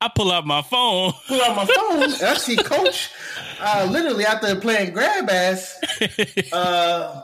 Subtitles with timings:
[0.00, 1.12] I pull out my phone.
[1.26, 2.02] Pull out my phone.
[2.28, 3.10] I see Coach
[3.60, 5.80] uh, literally out there playing grab ass
[6.52, 7.22] uh,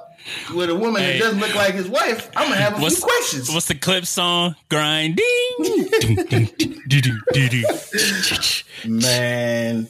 [0.54, 1.18] with a woman Hey.
[1.18, 2.30] that doesn't look like his wife.
[2.34, 3.50] I'm gonna have a What's, few questions.
[3.52, 4.56] what's the clip song?
[4.70, 5.18] Grinding.
[8.86, 9.88] Man,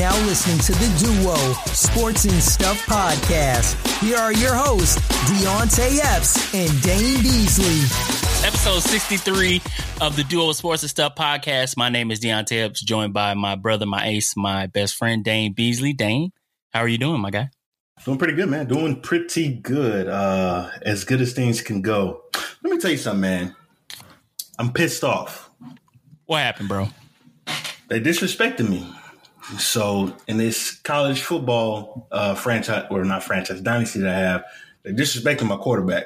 [0.00, 1.34] now listening to the Duo
[1.74, 3.76] Sports and Stuff podcast.
[4.00, 4.98] Here are your hosts,
[5.28, 8.46] Deonte Epps and Dane Beasley.
[8.48, 9.60] Episode 63
[10.00, 11.76] of the Duo Sports and Stuff podcast.
[11.76, 15.52] My name is Deonte Epps, joined by my brother, my ace, my best friend, Dane
[15.52, 15.92] Beasley.
[15.92, 16.32] Dane,
[16.70, 17.50] how are you doing, my guy?
[18.02, 18.68] doing pretty good, man.
[18.68, 20.08] Doing pretty good.
[20.08, 22.22] Uh, as good as things can go.
[22.62, 23.54] Let me tell you something, man.
[24.58, 25.50] I'm pissed off.
[26.24, 26.88] What happened, bro?
[27.88, 28.94] They disrespected me.
[29.58, 34.44] So in this college football uh, franchise, or not franchise, dynasty that I have,
[34.82, 36.04] they disrespected my quarterback.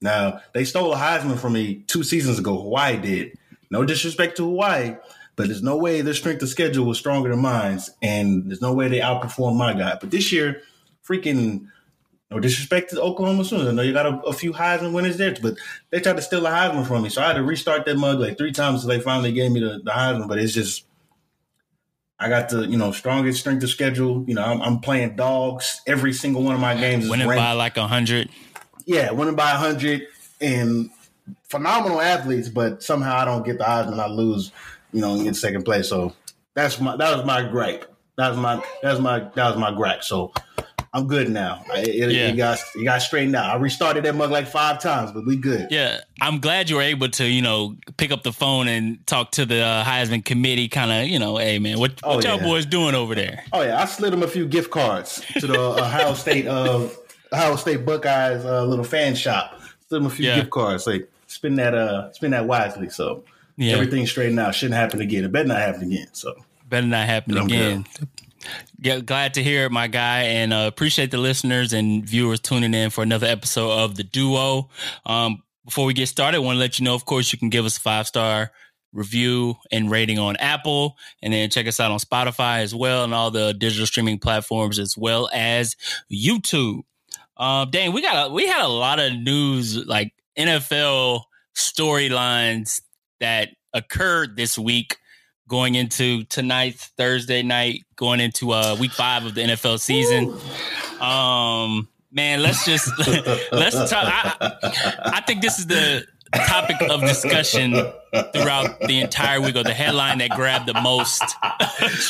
[0.00, 2.60] Now they stole a Heisman from me two seasons ago.
[2.60, 3.38] Hawaii did.
[3.70, 4.96] No disrespect to Hawaii,
[5.36, 8.72] but there's no way their strength of schedule was stronger than mine, and there's no
[8.72, 9.96] way they outperformed my guy.
[10.00, 10.62] But this year,
[11.06, 11.66] freaking
[12.30, 13.68] no disrespect to Oklahoma Sooners.
[13.68, 15.54] I know you got a, a few Heisman winners there, but
[15.90, 17.08] they tried to steal a Heisman from me.
[17.08, 19.60] So I had to restart that mug like three times until they finally gave me
[19.60, 20.28] the, the Heisman.
[20.28, 20.84] But it's just
[22.20, 24.24] I got the you know strongest strength of schedule.
[24.26, 27.04] You know I'm, I'm playing dogs every single one of my games.
[27.04, 28.28] Is Winning ranked, by like a hundred.
[28.86, 30.06] yeah, winning by a hundred
[30.40, 30.90] and
[31.48, 33.98] phenomenal athletes, but somehow I don't get the Heisman.
[33.98, 34.52] I lose,
[34.92, 35.88] you know, in second place.
[35.88, 36.14] So
[36.54, 37.86] that's my that was my gripe.
[38.16, 40.04] That was my that was my that was my gripe.
[40.04, 40.32] So
[40.92, 41.64] I'm good now.
[41.72, 42.28] I, it, Yeah.
[42.28, 43.54] it got it got straightened out.
[43.54, 45.68] I restarted that mug like five times, but we good.
[45.70, 49.30] Yeah, I'm glad you were able to, you know, pick up the phone and talk
[49.32, 50.66] to the uh, Heisman committee.
[50.68, 52.42] Kind of, you know, hey man, what Oh, y'all yeah.
[52.42, 53.44] boys doing over there?
[53.52, 56.96] Oh yeah, I slid them a few gift cards to the Ohio State of
[57.32, 59.60] Ohio State Buckeyes uh, little fan shop.
[59.88, 60.36] Slid them a few Yeah.
[60.40, 60.88] gift cards.
[60.88, 62.88] Like spend that uh spend that wisely.
[62.90, 63.22] So
[63.56, 64.56] Yeah, everything straightened out.
[64.56, 65.22] Shouldn't happen again.
[65.22, 66.08] It better not happen again.
[66.14, 66.34] So
[66.68, 67.86] better not happen again.
[68.78, 72.74] Yeah, glad to hear it, my guy, and uh, appreciate the listeners and viewers tuning
[72.74, 74.70] in for another episode of the Duo.
[75.04, 77.64] Um, before we get started, want to let you know, of course, you can give
[77.64, 78.50] us a five star
[78.92, 83.14] review and rating on Apple, and then check us out on Spotify as well, and
[83.14, 85.76] all the digital streaming platforms as well as
[86.10, 86.80] YouTube.
[87.36, 91.22] Um, dang, we got a, we had a lot of news like NFL
[91.54, 92.80] storylines
[93.20, 94.96] that occurred this week
[95.50, 100.34] going into tonight's Thursday night, going into uh week five of the NFL season.
[101.02, 102.88] Um man, let's just
[103.52, 104.34] let's talk I,
[105.04, 107.72] I think this is the topic of discussion
[108.32, 111.22] throughout the entire week or the headline that grabbed the most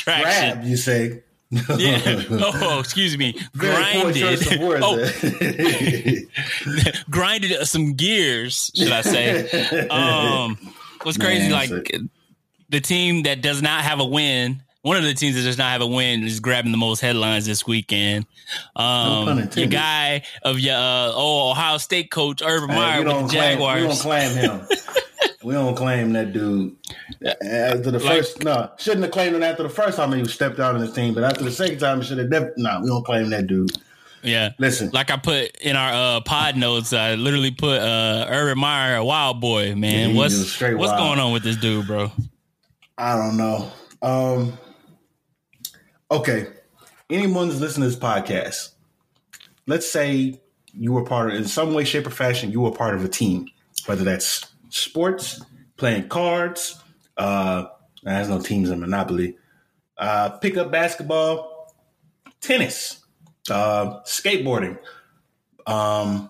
[0.00, 0.22] traction.
[0.22, 1.22] grab, you say.
[1.76, 2.22] Yeah.
[2.30, 3.34] Oh, excuse me.
[3.54, 4.62] Very poor choice of Grinded.
[4.62, 5.04] words Oh,
[7.10, 9.88] grinded some gears, should I say?
[9.88, 10.56] Um,
[11.02, 11.92] what's crazy, Man, like
[12.70, 15.70] the team that does not have a win, one of the teams that does not
[15.72, 18.26] have a win is grabbing the most headlines this weekend.
[18.76, 23.36] Um, your guy of your uh, oh Ohio State coach Urban Hey, Meyer with the
[23.36, 24.60] claim, we don't claim him.
[25.44, 26.76] we don't claim that dude.
[27.22, 30.58] After the Like- first, no, shouldn't have claimed him after the first time he stepped
[30.58, 32.30] out on his team, but after the second time, he should have.
[32.30, 33.70] Def- no, we don't claim that dude.
[34.22, 34.50] Yeah.
[34.58, 38.96] Listen, Like I put in our uh, pod notes, I literally put uh, Urban Meyer,
[38.96, 40.10] a wild boy, man.
[40.10, 40.98] Yeah, what's what's wild.
[40.98, 42.12] going on with this dude, bro?
[43.00, 43.72] I don't know.
[44.02, 44.58] Um,
[46.10, 46.48] okay,
[47.08, 48.74] anyone's listening to this podcast.
[49.66, 50.38] Let's say
[50.74, 53.08] you were part of, in some way, shape, or fashion, you were part of a
[53.08, 53.46] team,
[53.86, 55.40] whether that's sports,
[55.78, 56.78] playing cards.
[57.16, 57.68] Uh,
[58.02, 59.38] there's no teams in Monopoly.
[59.96, 61.74] Uh, pick up basketball,
[62.42, 63.02] tennis,
[63.50, 64.78] uh, skateboarding,
[65.66, 66.28] um,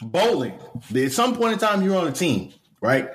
[0.00, 0.54] bowling.
[0.94, 3.10] At some point in time, you're on a team, right?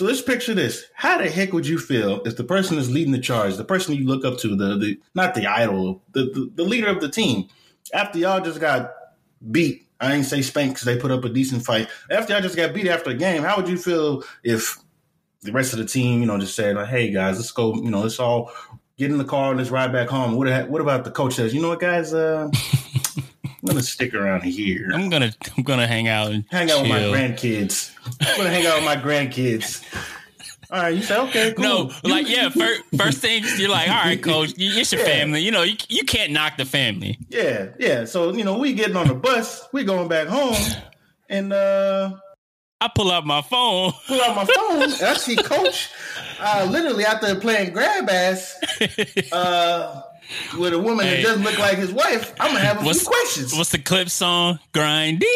[0.00, 0.86] So let's picture this.
[0.94, 3.94] How the heck would you feel if the person is leading the charge, the person
[3.94, 7.10] you look up to, the, the not the idol, the, the, the leader of the
[7.10, 7.48] team,
[7.92, 8.92] after y'all just got
[9.50, 11.90] beat, I ain't say spanked because they put up a decent fight.
[12.10, 14.78] After y'all just got beat after a game, how would you feel if
[15.42, 18.00] the rest of the team, you know, just said, hey guys, let's go, you know,
[18.00, 18.50] let's all
[18.96, 20.34] get in the car and let's ride back home.
[20.34, 22.50] What, what about the coach says, you know what, guys, uh,
[23.62, 24.90] I'm gonna stick around here.
[24.94, 27.92] I'm gonna I'm gonna hang out and hang out with my grandkids.
[28.20, 29.84] I'm gonna hang out with my grandkids.
[30.72, 31.64] All right, you say okay, cool.
[31.64, 35.06] No, like yeah, first, first things you're like, all right, coach, it's your Yeah.
[35.06, 35.40] family.
[35.40, 37.18] You know, you, you can't knock the family.
[37.28, 38.04] yeah, yeah.
[38.04, 40.54] So you know, we getting on the bus, we going back home,
[41.28, 42.12] and uh
[42.80, 43.92] I pull out my phone.
[44.06, 45.90] Pull out my phone and I see Coach
[46.40, 48.56] uh, literally out there playing grab ass
[49.32, 50.02] uh,
[50.58, 51.16] with a woman hey.
[51.16, 52.32] that doesn't look like his wife.
[52.40, 53.54] I'm gonna have a what's, few questions.
[53.54, 54.58] What's the clip song?
[54.72, 55.28] Grinding.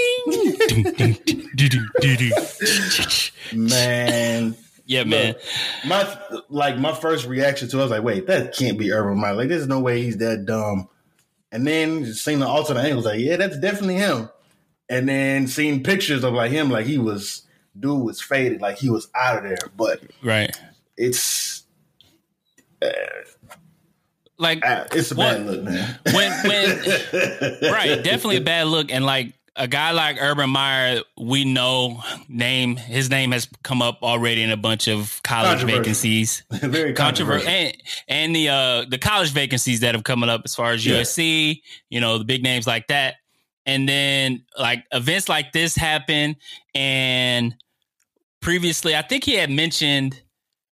[3.68, 4.56] man.
[4.86, 5.34] Yeah, man.
[5.34, 5.42] Look,
[5.86, 6.18] my
[6.48, 9.34] like my first reaction to it, I was like, wait, that can't be Urban Meyer.
[9.34, 10.88] Like, there's no way he's that dumb.
[11.52, 14.28] And then seeing the alternate angles, like, yeah, that's definitely him.
[14.88, 17.42] And then seeing pictures of like him, like he was
[17.78, 19.70] dude was faded, like he was out of there.
[19.76, 20.54] But right,
[20.96, 21.64] it's
[22.82, 22.88] uh,
[24.38, 25.98] like uh, it's a bad look, man.
[26.12, 26.78] When when
[27.72, 32.76] right, definitely a bad look, and like a guy like Urban Meyer, we know name
[32.76, 36.42] his name has come up already in a bunch of college vacancies.
[36.50, 37.76] Very controversial, and,
[38.08, 41.00] and the uh, the college vacancies that have come up as far as yeah.
[41.00, 43.16] USC, you know, the big names like that,
[43.66, 46.36] and then like events like this happen,
[46.74, 47.54] and
[48.40, 50.20] previously, I think he had mentioned,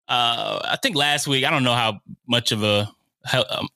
[0.08, 2.92] uh, I think last week, I don't know how much of a
[3.26, 3.68] how, um,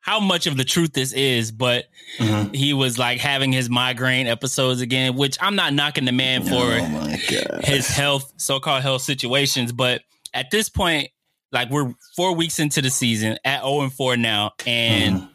[0.00, 1.86] how much of the truth this is, but
[2.18, 2.52] mm-hmm.
[2.52, 6.64] he was like having his migraine episodes again, which I'm not knocking the man for
[6.64, 7.16] oh
[7.62, 9.70] his health, so called health situations.
[9.70, 10.02] But
[10.34, 11.10] at this point,
[11.52, 15.31] like we're four weeks into the season at 0 and 4 now, and mm-hmm.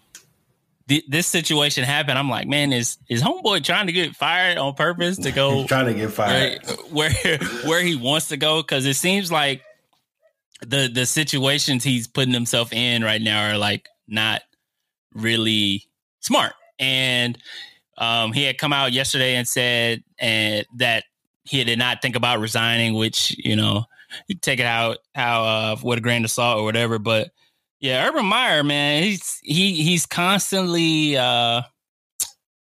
[0.88, 2.18] Th- this situation happened.
[2.18, 5.88] I'm like, man, is is homeboy trying to get fired on purpose to go trying
[5.88, 6.62] to get fired
[6.92, 8.62] where where, where he wants to go?
[8.62, 9.62] Because it seems like
[10.62, 14.42] the the situations he's putting himself in right now are like not
[15.14, 15.84] really
[16.20, 16.54] smart.
[16.80, 17.38] And
[17.98, 21.04] um, he had come out yesterday and said and that
[21.44, 23.86] he did not think about resigning, which you know
[24.28, 27.00] you take it out how uh, with a grain of salt or whatever.
[27.00, 27.32] But
[27.80, 31.62] yeah, Urban Meyer, man, he's he he's constantly uh,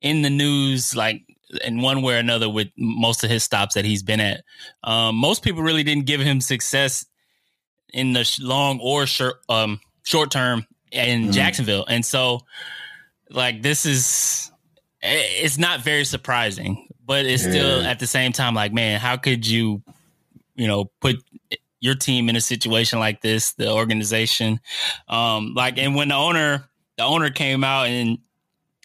[0.01, 1.23] in the news, like
[1.65, 4.43] in one way or another, with most of his stops that he's been at.
[4.85, 7.05] Um, most people really didn't give him success
[7.93, 11.33] in the long or short um, short term in mm.
[11.33, 11.85] Jacksonville.
[11.89, 12.41] And so
[13.31, 14.51] like this is
[15.01, 17.51] it's not very surprising, but it's yeah.
[17.51, 19.83] still at the same time like man, how could you
[20.55, 21.17] you know put
[21.83, 24.61] your team in a situation like this, the organization
[25.09, 26.65] um like and when the owner
[26.97, 28.19] the owner came out and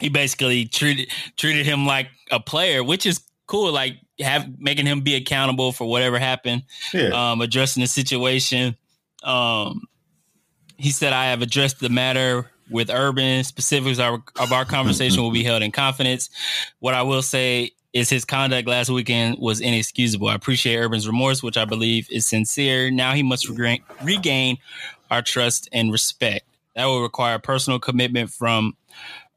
[0.02, 1.08] he basically treated
[1.38, 5.86] treated him like a player, which is cool like have making him be accountable for
[5.86, 6.64] whatever happened.
[6.94, 7.10] Yeah.
[7.10, 8.76] Um addressing the situation.
[9.24, 9.88] Um
[10.78, 13.44] he said, I have addressed the matter with Urban.
[13.44, 16.30] Specifics of our, of our conversation will be held in confidence.
[16.80, 20.28] What I will say is his conduct last weekend was inexcusable.
[20.28, 22.92] I appreciate Urban's remorse, which I believe is sincere.
[22.92, 24.58] Now he must regain, regain
[25.10, 26.46] our trust and respect.
[26.76, 28.76] That will require personal commitment from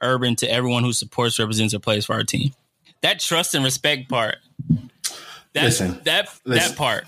[0.03, 2.53] Urban to everyone who supports, represents, or plays for our team.
[3.01, 4.37] That trust and respect part.
[5.53, 6.69] That, listen, that listen.
[6.71, 7.05] that part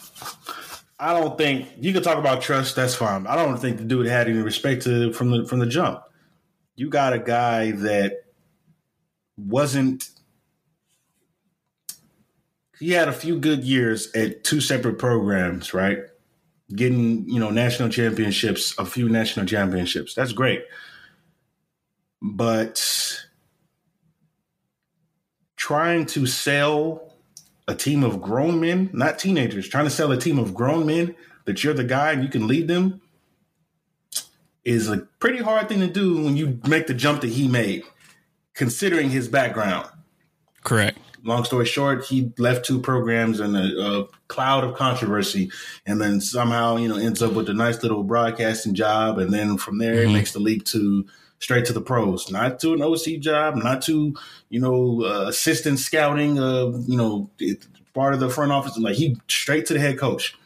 [1.03, 2.77] I don't think you can talk about trust.
[2.77, 3.27] That's fine.
[3.27, 6.01] I don't think the dude had any respect to from the from the jump.
[6.77, 8.23] You got a guy that
[9.37, 10.09] wasn't.
[12.83, 16.01] He had a few good years at two separate programs, right?
[16.75, 20.15] Getting you know national championships, a few national championships.
[20.15, 20.65] That's great,
[22.21, 23.25] but
[25.55, 27.15] trying to sell
[27.69, 31.15] a team of grown men, not teenagers, trying to sell a team of grown men
[31.45, 33.01] that you're the guy and you can lead them
[34.65, 37.85] is a pretty hard thing to do when you make the jump that he made,
[38.55, 39.89] considering his background.
[40.65, 40.99] Correct.
[41.25, 45.51] Long story short, he left two programs in a, a cloud of controversy,
[45.87, 49.57] and then somehow you know ends up with a nice little broadcasting job, and then
[49.57, 50.15] from there mm-hmm.
[50.15, 51.07] makes the leap to
[51.39, 54.15] straight to the pros, not to an OC job, not to
[54.49, 57.31] you know uh, assistant scouting, uh, you know
[57.95, 58.77] part of the front office.
[58.79, 60.37] Like he straight to the head coach.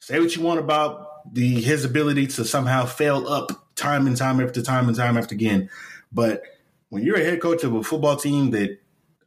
[0.00, 4.40] Say what you want about the his ability to somehow fail up time and time
[4.40, 5.70] after time and time after again,
[6.12, 6.42] but
[6.92, 8.78] when you're a head coach of a football team that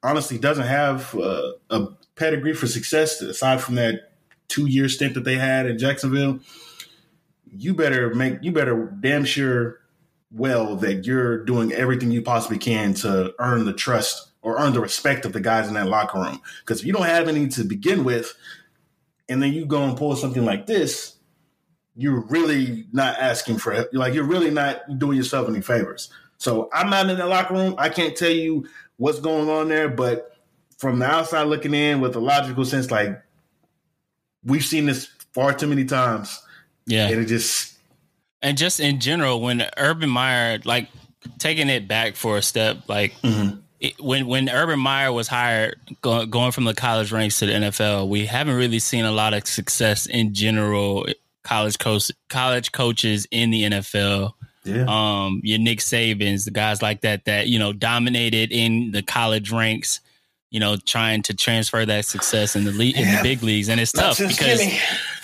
[0.05, 4.11] honestly doesn't have uh, a pedigree for success aside from that
[4.47, 6.39] two year stint that they had in Jacksonville,
[7.51, 9.79] you better make you better damn sure
[10.31, 14.79] well that you're doing everything you possibly can to earn the trust or earn the
[14.79, 16.39] respect of the guys in that locker room.
[16.59, 18.33] Because if you don't have any to begin with,
[19.27, 21.15] and then you go and pull something like this,
[21.95, 26.11] you're really not asking for like you're really not doing yourself any favors.
[26.37, 27.75] So I'm not in the locker room.
[27.77, 30.35] I can't tell you what's going on there, but
[30.77, 33.21] from the outside looking in with a logical sense, like
[34.43, 36.41] we've seen this far too many times.
[36.85, 37.07] Yeah.
[37.07, 37.75] And it just
[38.41, 40.89] and just in general, when Urban Meyer, like
[41.39, 43.57] taking it back for a step, like mm-hmm.
[43.79, 47.53] it, when when Urban Meyer was hired, go, going from the college ranks to the
[47.53, 51.05] NFL, we haven't really seen a lot of success in general.
[51.43, 54.33] College coach, college coaches in the NFL.
[54.65, 54.85] Yeah.
[54.87, 59.51] Um, your Nick Sabans, the guys like that that you know dominated in the college
[59.51, 59.99] ranks.
[60.51, 63.77] You know, trying to transfer that success in the league in the big leagues, and
[63.81, 64.79] it's Not tough because, Jimmy.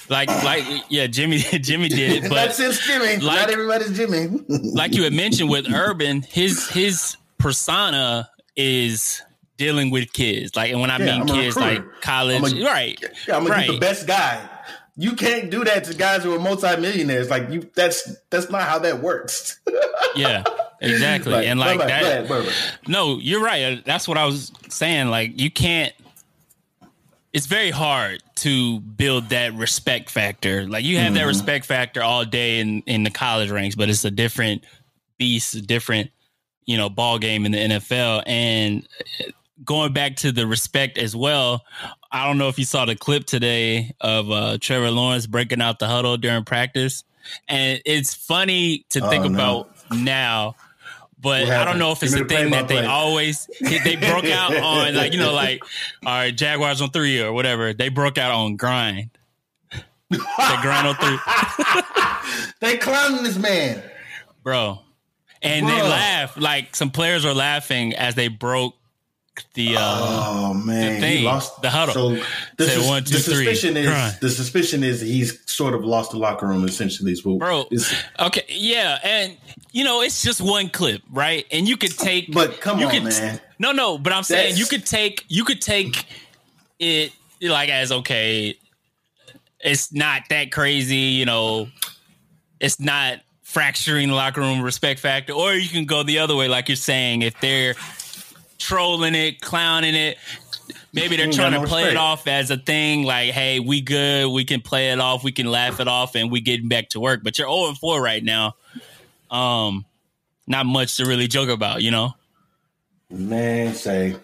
[0.10, 3.18] like, like yeah, Jimmy, Jimmy did it, but since Jimmy.
[3.18, 4.28] like- Not everybody's Jimmy.
[4.50, 9.22] like you had mentioned with Urban, his his persona is
[9.58, 10.56] dealing with kids.
[10.56, 13.00] Like, and when I Yeah, mean kids, like college, I'm a- right?
[13.28, 13.68] Yeah, I'm gonna right.
[13.68, 14.42] get the best guy.
[14.98, 17.30] You can't do that to guys who are multimillionaires.
[17.30, 19.60] Like you, that's that's not how that works.
[20.14, 20.44] Yeah,
[20.82, 21.48] exactly.
[21.48, 22.28] and like that.
[22.86, 23.64] No, you're right.
[23.64, 25.08] Uh, that's what I was saying.
[25.08, 25.94] Like, you can't.
[27.32, 30.68] It's very hard to build that respect factor.
[30.68, 31.28] Like, you have that mm-hmm.
[31.30, 34.66] respect factor all day in in the college ranks, but it's a different
[35.18, 36.12] beast, a different
[36.66, 38.24] you know ball game in the NFL.
[38.26, 38.86] And
[39.22, 39.32] uh,
[39.64, 41.64] going back to the respect as well.
[42.12, 45.80] I don't know if you saw the clip today of uh, Trevor Lawrence breaking out
[45.80, 47.04] the huddle during practice,
[47.48, 49.34] and it's funny to think Oh, no.
[49.36, 50.56] about now.
[51.22, 52.92] But I don't know if it's Give a the thing that they play-by-play.
[52.92, 55.62] always they broke out on like you know like
[56.04, 59.12] all right Jaguars on three or whatever they broke out on grind.
[60.10, 61.18] they grind on three,
[62.60, 63.84] They clowning this man.
[64.44, 64.80] bro,
[65.44, 68.76] and they laugh like some players were laughing as they broke
[69.54, 69.76] the.
[69.76, 71.94] uh Oh man, thing, he lost the huddle.
[71.94, 72.10] So
[72.58, 75.84] the, Say sus- one, two, the three, suspicion is the suspicion is he's sort of
[75.86, 77.12] lost the locker room essentially.
[77.12, 77.66] Is what, bro.
[77.72, 79.38] is- Okay, yeah, and
[79.72, 81.46] you know it's just one clip, right?
[81.52, 83.40] And you could take, But come you on, could, man.
[83.60, 86.06] No, no, but I'm saying That's- you could take, you could take
[86.80, 87.12] it
[87.42, 88.58] like as okay.
[89.64, 91.68] It's not that crazy, you know.
[92.60, 96.48] It's not fracturing the locker room respect factor, or you can go the other way,
[96.48, 97.76] like you're saying, if they're
[98.62, 100.18] trolling it, clowning it.
[100.94, 104.44] Maybe they're trying to play it off as a thing, like, hey, we good, we
[104.46, 107.22] can play it off, we can laugh it off, and we getting back to work.
[107.24, 108.56] But you're 0 4 right now.
[109.30, 109.86] Um,
[110.48, 112.14] not much to really joke about, you know.
[113.10, 114.18] man, say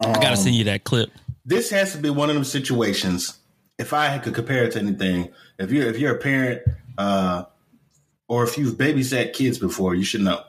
[0.00, 1.10] I gotta send you that clip.
[1.44, 3.38] this has to be one of them situations.
[3.78, 6.62] If I could compare it to anything, if you're if you're a parent,
[6.98, 7.44] uh,
[8.28, 10.42] or if you've babysat kids before, you should know.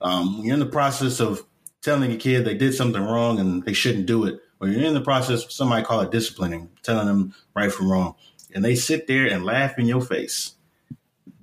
[0.00, 1.44] Um, you're in the process of
[1.88, 4.92] telling a kid they did something wrong and they shouldn't do it, or you're in
[4.92, 8.14] the process, somebody call it disciplining, telling them right from wrong,
[8.54, 10.52] and they sit there and laugh in your face.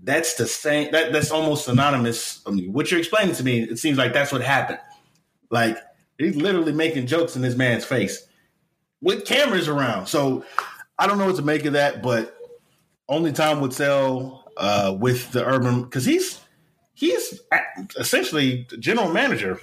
[0.03, 0.91] That's the same.
[0.91, 2.41] That that's almost synonymous.
[2.45, 4.77] I mean, what you're explaining to me, it seems like that's what happened.
[5.49, 5.77] Like
[6.19, 8.27] he's literally making jokes in this man's face
[9.01, 10.05] with cameras around.
[10.05, 10.45] So
[10.99, 12.37] I don't know what to make of that, but
[13.09, 16.39] only time would tell uh, with the urban because he's
[16.93, 17.39] he's
[17.97, 19.59] essentially general manager.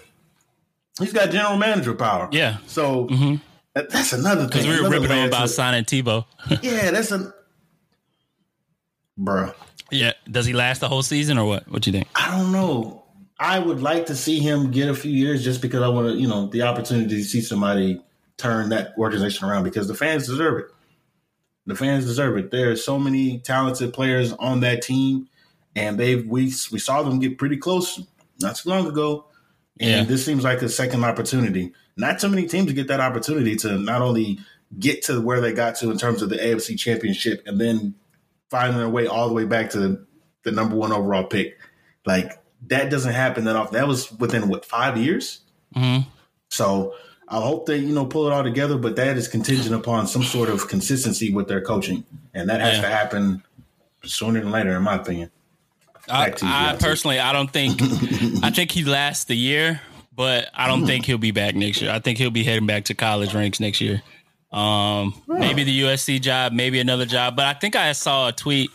[0.99, 2.29] He's got general manager power.
[2.33, 2.59] Yeah.
[2.67, 3.41] So Mhm.
[3.75, 4.49] that, that's another thing.
[4.49, 6.25] Because we were Another ripping on about to signing Tebow.
[6.63, 7.33] Yeah, that's a
[9.19, 9.55] bruh.
[9.91, 10.13] yeah.
[10.31, 11.69] Does he last the whole season or what?
[11.71, 12.09] What you think?
[12.15, 13.05] I don't know.
[13.39, 16.15] I would like to see him get a few years just because I want to,
[16.15, 18.01] you know, the opportunity to see somebody
[18.37, 20.67] turn that organization around because the fans deserve it.
[21.67, 22.51] The fans deserve it.
[22.51, 25.29] There are so many talented players on that team,
[25.75, 28.01] and they've we we saw them get pretty close
[28.41, 29.27] not too long ago.
[29.81, 30.05] And Yeah.
[30.05, 31.73] this seems like a second opportunity.
[31.97, 34.39] Not too many teams get that opportunity to not only
[34.79, 37.95] get to where they got to in terms of the AFC championship and then
[38.51, 39.99] finding their way all the way back to
[40.45, 41.59] the number one overall pick.
[42.07, 42.39] Like
[42.69, 43.75] that doesn't happen that often.
[43.75, 45.41] That was within what five years.
[45.75, 46.07] Mhm.
[46.51, 46.95] So
[47.29, 50.23] I hope they you know pull it all together, but that is contingent upon some
[50.23, 52.83] sort of consistency with their coaching, and that has Yeah.
[52.83, 53.43] to happen
[54.05, 55.31] sooner than later, in my opinion.
[56.09, 57.81] I, Back to you, I personally, I don't think.
[58.43, 59.81] I think he lasts the year,
[60.15, 61.91] but I don't think he'll be back next year.
[61.91, 64.03] I think he'll be heading back to college ranks next year.
[64.53, 67.37] Um, maybe the USC job, maybe another job.
[67.37, 68.71] But I think I saw a tweet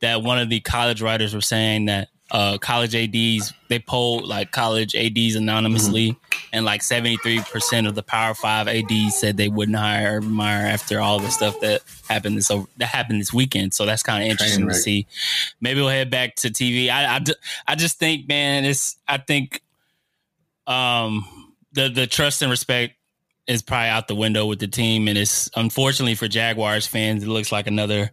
[0.00, 4.52] that one of the college writers were saying that uh, college ads they polled like
[4.52, 6.16] college ads anonymously,
[6.52, 10.30] and like seventy three percent of the Power Five ads said they wouldn't hire Urban
[10.30, 13.74] Meyer after all the stuff that happened this over, that happened this weekend.
[13.74, 15.06] So that's kind of interesting to see.
[15.60, 16.88] Maybe we'll head back to TV.
[16.88, 17.24] I, I,
[17.66, 19.62] I just think, man, it's I think
[20.66, 21.24] um
[21.72, 22.94] the the trust and respect
[23.46, 27.28] is probably out the window with the team, and it's unfortunately for Jaguars fans, it
[27.28, 28.12] looks like another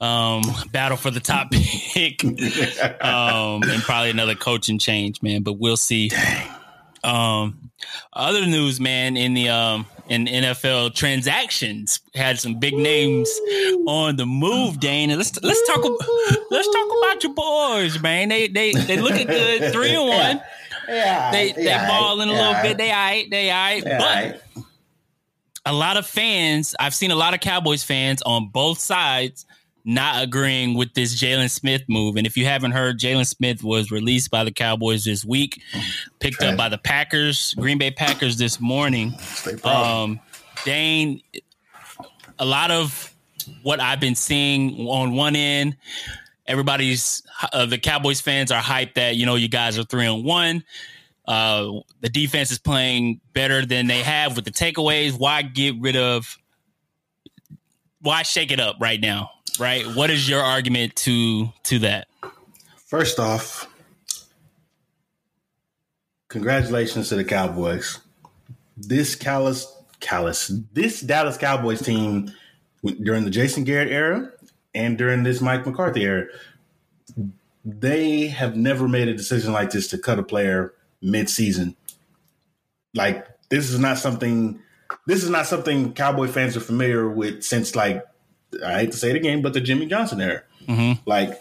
[0.00, 0.42] um
[0.72, 1.50] battle for the top
[1.92, 5.42] pick, um, and probably another coaching change, man.
[5.42, 6.10] But we'll see.
[7.02, 7.70] Um,
[8.12, 13.30] other news, man, in the um in NFL transactions had some big names
[13.86, 14.80] on the move.
[14.80, 15.84] Dane, let's let's talk
[16.50, 18.28] let's talk about your boys, man.
[18.28, 20.42] They they they looking good, three and one.
[20.88, 22.76] Yeah, They they yeah, balling a yeah, little bit.
[22.78, 23.82] They all right, they all right.
[23.86, 23.98] yeah,
[24.34, 24.64] but
[25.64, 29.46] a lot of fans, I've seen a lot of Cowboys fans on both sides
[29.84, 32.16] not agreeing with this Jaylon Smith move.
[32.16, 35.62] And if you haven't heard, Jaylon Smith was released by the Cowboys this week,
[36.18, 36.52] picked Trash.
[36.52, 39.14] up by the Packers, Green Bay Packers this morning.
[39.64, 40.20] Um,
[40.64, 41.22] Dane,
[42.38, 43.12] a lot of
[43.62, 45.76] what I've been seeing on one end,
[46.46, 47.22] everybody's
[47.52, 50.64] uh, the Cowboys fans are hyped that you know you guys are three on one.
[51.26, 55.18] Uh, the defense is playing better than they have with the takeaways.
[55.18, 56.36] Why get rid of?
[58.00, 59.30] Why shake it up right now?
[59.60, 59.86] Right?
[59.94, 62.08] What is your argument to to that?
[62.76, 63.68] First off,
[66.28, 67.98] congratulations to the Cowboys.
[68.76, 72.32] This callous, callous, this Dallas Cowboys team
[73.02, 74.32] during the Jason Garrett era
[74.74, 76.26] and during this Mike McCarthy era,
[77.62, 81.76] they have never made a decision like this to cut a player mid-season.
[82.94, 84.58] Like this is not something.
[85.06, 88.02] This is not something Cowboy fans are familiar with since like
[88.64, 90.42] I hate to say it again, but the Jimmy Johnson era.
[91.06, 91.40] Like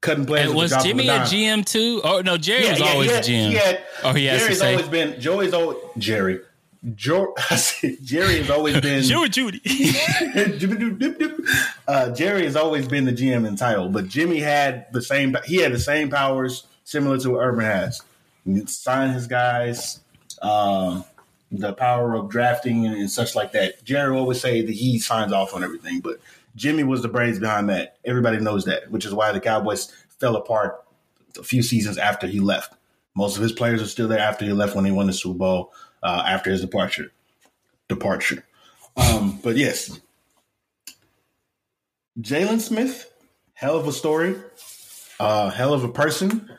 [0.00, 0.48] cutting players.
[0.48, 1.20] And was Jimmy a.
[1.20, 2.00] GM too?
[2.04, 3.52] Oh no, Jerry was always he a GM.
[3.52, 4.72] Had, oh, he has to Jerry's say.
[4.72, 6.40] always been Joey's always Jerry.
[6.94, 9.60] Jerry has always been Joey Judy.
[11.88, 15.36] uh, Jerry has always been the GM in title, but Jimmy had the same.
[15.44, 18.00] He had the same powers similar to what Urban has.
[18.66, 20.00] Sign his guys,
[20.40, 21.04] um,
[21.50, 23.84] the power of drafting and, such like that.
[23.84, 26.20] Jerry always say that he signs off on everything, but
[26.56, 27.96] Jimmy was the brains behind that.
[28.04, 30.84] Everybody knows that, which is why the Cowboys fell apart
[31.38, 32.74] a few seasons after he left.
[33.14, 35.38] Most of his players are still there after he left when he won the Super
[35.38, 37.12] Bowl uh, after his departure.
[37.88, 38.44] Departure.
[38.96, 40.00] Um, but yes,
[42.20, 43.12] Jaylon Smith,
[43.54, 44.36] hell of a story,
[45.18, 46.50] uh, hell of a person,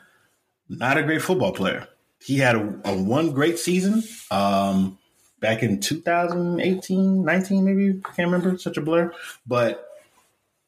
[0.68, 1.88] not a great football player.
[2.24, 4.98] He had a, a one great season um,
[5.40, 8.00] back in 2018, 19, maybe.
[8.04, 9.12] I can't remember, such a blur.
[9.46, 9.88] But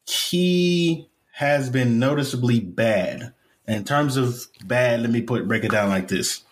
[0.06, 3.32] he has been noticeably bad.
[3.66, 6.42] In terms of bad, let me put break it down like this.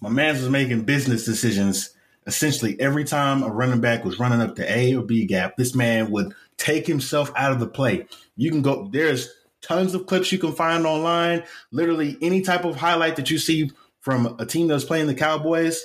[0.00, 1.94] My man was making business decisions
[2.28, 5.74] essentially every time a running back was running up the A or B gap, this
[5.74, 8.06] man would take himself out of the play.
[8.36, 9.28] You can go, there's
[9.62, 11.42] tons of clips you can find online.
[11.72, 13.70] Literally any type of highlight that you see
[14.08, 15.84] from a team that's playing the Cowboys,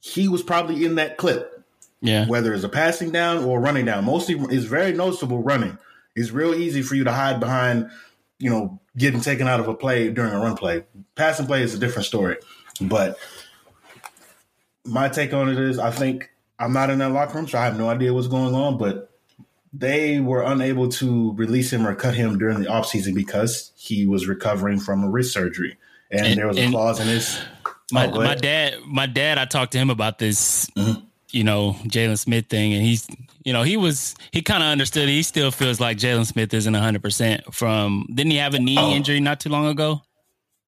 [0.00, 1.54] he was probably in that clip
[2.04, 2.26] yeah.
[2.26, 4.04] whether it's a passing down or running down.
[4.04, 5.78] Mostly it's very noticeable running.
[6.14, 7.90] It's real easy for you to hide behind,
[8.38, 10.84] you know, getting taken out of a play during a run play.
[11.14, 12.36] Passing play is a different story.
[12.80, 13.18] But
[14.84, 17.64] my take on it is I think I'm not in that locker room, so I
[17.64, 19.10] have no idea what's going on, but
[19.72, 24.28] they were unable to release him or cut him during the offseason because he was
[24.28, 25.78] recovering from a wrist surgery.
[26.10, 27.38] And, And- there was a and- clause in his
[27.92, 31.02] My Oh, my dad, my dad, I talked to him about this, Mhm.
[31.32, 33.06] you know, Jaylon Smith thing, and he's,
[33.44, 35.08] you know, he was, he kind of understood.
[35.08, 38.06] He still feels like Jaylon Smith isn't hundred percent from.
[38.12, 38.90] Didn't he have a knee Oh.
[38.92, 40.02] injury not too long ago?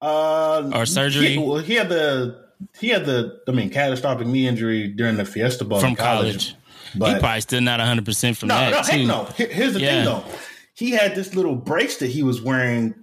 [0.02, 1.30] Uh, Or surgery?
[1.30, 2.36] He, well, he had the
[2.78, 6.54] he had the I mean catastrophic knee injury during the Fiesta Bowl From in college.
[6.92, 9.06] he probably still not hundred percent from no, that no, too.
[9.06, 9.24] no.
[9.36, 9.88] Here- Here's the Yeah.
[9.90, 10.24] thing though,
[10.74, 12.94] he had this little brace that he was wearing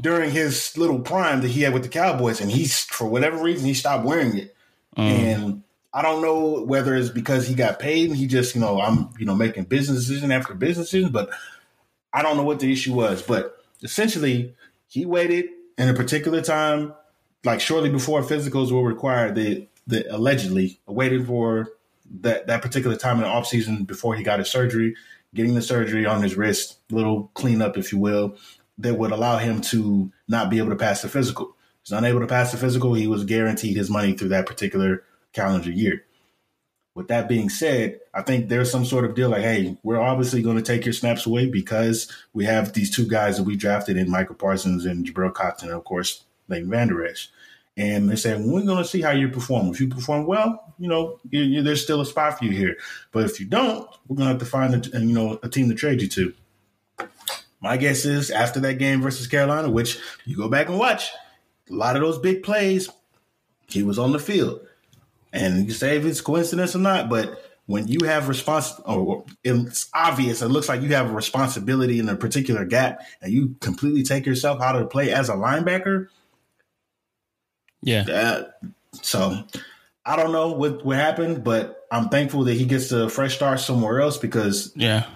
[0.00, 3.66] during his little prime that he had with the Cowboys, and he's for whatever reason
[3.66, 4.54] he stopped wearing it,
[4.96, 5.02] Mm.
[5.02, 5.62] and.
[5.92, 9.08] I don't know whether it's because he got paid and he just, you know, I'm,
[9.18, 11.30] you know, making business decision after business decision, but
[12.12, 13.22] I don't know what the issue was.
[13.22, 14.54] But essentially,
[14.86, 15.46] he waited
[15.78, 16.94] in a particular time
[17.44, 21.66] like shortly before physicals were required, they, they allegedly waited for
[22.20, 24.94] that, that particular time in the offseason before he got his surgery,
[25.34, 28.36] getting the surgery on his wrist, little cleanup, if you will,
[28.82, 31.56] that would allow him to not be able to pass the physical.
[31.82, 32.94] He's unable to pass the physical.
[32.94, 36.04] He was guaranteed his money through that particular calendar year.
[36.94, 40.42] With that being said, I think there's some sort of deal like, hey, we're obviously
[40.42, 43.96] going to take your snaps away because we have these two guys that we drafted
[43.96, 47.30] in Micah Parsons and Jabril Cotton, and of course, Leighton Vander Esch.
[47.76, 49.68] And they said, we're going to see how you perform.
[49.68, 52.76] If you perform well, you know, you, you, there's still a spot for you here.
[53.12, 55.68] But if you don't, we're going to have to find, a, you know, a team
[55.68, 56.34] to trade you to.
[57.60, 61.10] My guess is after that game versus Carolina, which you go back and watch,
[61.70, 62.88] a lot of those big plays,
[63.68, 64.60] he was on the field.
[65.32, 69.88] And you say if it's coincidence or not, but when you have respons or it's
[69.94, 74.02] obvious, it looks like you have a responsibility in a particular gap, and you completely
[74.02, 76.08] take yourself out of the play as a linebacker.
[77.80, 78.02] Yeah.
[78.02, 78.60] That,
[79.02, 79.44] so
[80.04, 83.60] I don't know what what happened, but I'm thankful that he gets a fresh start
[83.60, 85.06] somewhere else because Yeah.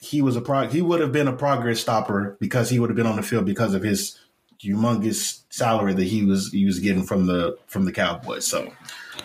[0.00, 0.66] He was a pro.
[0.66, 3.44] He would have been a progress stopper because he would have been on the field
[3.44, 4.18] because of his
[4.62, 8.46] humongous salary that he was he was getting from the from the Cowboys.
[8.46, 8.72] So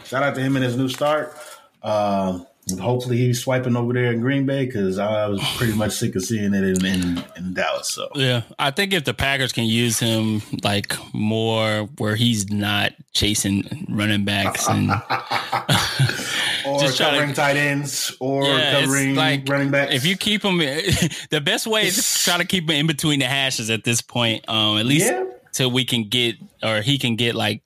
[0.04, 1.36] shout out to him and his new start.
[1.82, 2.46] Um,
[2.80, 6.24] hopefully he's swiping over there in Green Bay because I was pretty much sick of
[6.24, 7.90] seeing it in, in, in Dallas.
[7.90, 12.94] So Yeah, I think if the Packers can use him like more, where he's not
[13.14, 14.98] chasing running backs and or
[16.80, 19.94] Just try to- covering tight ends or Yeah, covering like, running backs.
[19.94, 20.58] if you keep him,
[21.30, 24.02] the best way is to try to keep him in between the hashes at this
[24.02, 24.48] point.
[24.50, 25.26] Um, at least Yeah.
[25.52, 27.62] till we can get or he can get like.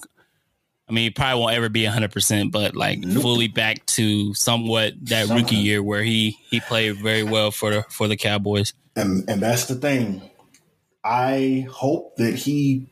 [0.89, 3.21] I mean, he probably won't ever be hundred percent, but like Nope.
[3.21, 7.83] fully back to somewhat that rookie year where he he played very well for the
[7.89, 8.73] for the Cowboys.
[8.95, 10.21] And and that's the thing.
[11.03, 12.87] I hope that he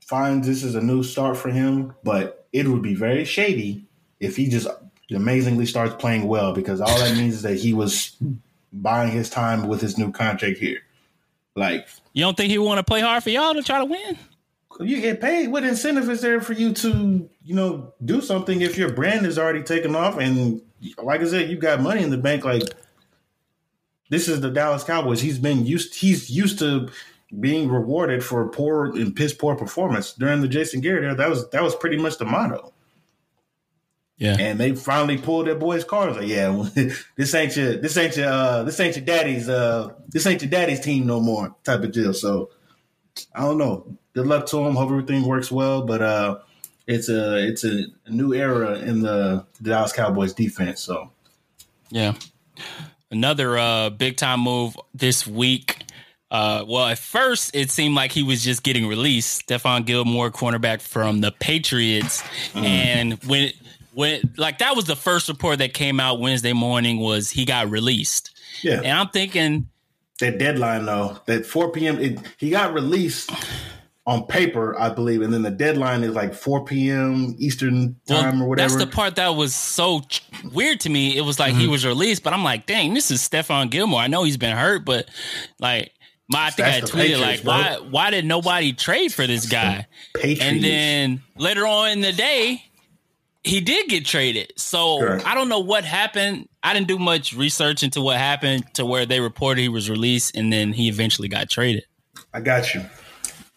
[0.00, 3.86] finds this is a new start for him, but it would be very shady
[4.18, 4.66] if he just
[5.10, 8.16] amazingly starts playing well because all that means is that he was
[8.72, 10.80] buying his time with his new contract here.
[11.54, 14.18] Like You don't think he want to play hard for y'all to try to win?
[14.80, 15.48] You get paid.
[15.48, 19.38] What incentive is there for you to, you know, do something if your brand is
[19.38, 20.62] already taken off and
[20.98, 22.62] like I said, you got money in the bank like
[24.10, 25.20] this is the Dallas Cowboys.
[25.20, 26.90] He's been used he's used to
[27.40, 31.14] being rewarded for poor and piss poor performance during the Jason Garrett era.
[31.14, 32.72] That was that was pretty much the motto.
[34.18, 34.36] Yeah.
[34.38, 36.16] And they finally pulled their boys' cards.
[36.16, 36.68] Like, yeah,
[37.16, 40.50] this ain't your this ain't your uh this ain't your daddy's uh this ain't your
[40.50, 42.14] daddy's team no more type of deal.
[42.14, 42.50] So
[43.34, 43.98] I don't know.
[44.14, 44.74] Good luck to him.
[44.74, 45.82] Hope everything works well.
[45.82, 46.38] But uh
[46.86, 50.80] it's a it's a, new era in the Dallas Cowboys defense.
[50.80, 51.10] So
[51.90, 52.14] Yeah.
[53.10, 55.84] Another uh, big time move this week.
[56.30, 59.46] Uh, well, at first it seemed like he was just getting released.
[59.46, 62.22] Stephon Gilmore, cornerback from the Patriots,
[62.54, 63.52] and when
[63.92, 67.68] when like that was the first report that came out Wednesday morning was he got
[67.68, 68.30] released,
[68.62, 68.78] yeah.
[68.78, 69.68] and I'm thinking,
[70.20, 71.98] that deadline though, that 4 p.m.
[71.98, 73.30] It, he got released
[74.04, 77.36] on paper, I believe, and then the deadline is like 4 p.m.
[77.38, 78.68] Eastern well, time or whatever.
[78.68, 81.16] that's the part that was so ch- weird to me.
[81.16, 81.72] It was like he mm-hmm.
[81.72, 84.00] was released, but I'm like, dang, this is Stephon Gilmore.
[84.00, 85.08] I know he's been hurt, but
[85.58, 85.92] like.
[86.28, 87.52] My, I think That's I tweeted Patriots, like, bro.
[87.52, 89.86] why why did nobody trade for this guy?
[90.14, 90.40] Patriots.
[90.40, 92.62] And then later on in the day,
[93.44, 94.52] he did get traded.
[94.56, 95.26] So Correct.
[95.26, 96.48] I don't know what happened.
[96.62, 100.36] I didn't do much research into what happened to where they reported he was released
[100.36, 101.84] and then he eventually got traded.
[102.32, 102.82] I got you.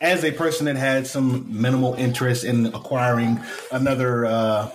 [0.06, 3.39] As a person that had some minimal interest in acquiring
[3.72, 4.72] another uh,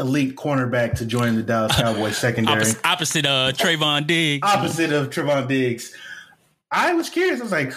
[0.00, 4.46] elite cornerback to join the Dallas Cowboys secondary, Opposite, opposite uh Trevon Diggs.
[4.46, 5.94] opposite of Trevon Diggs,
[6.70, 7.38] I was curious.
[7.38, 7.72] I was like,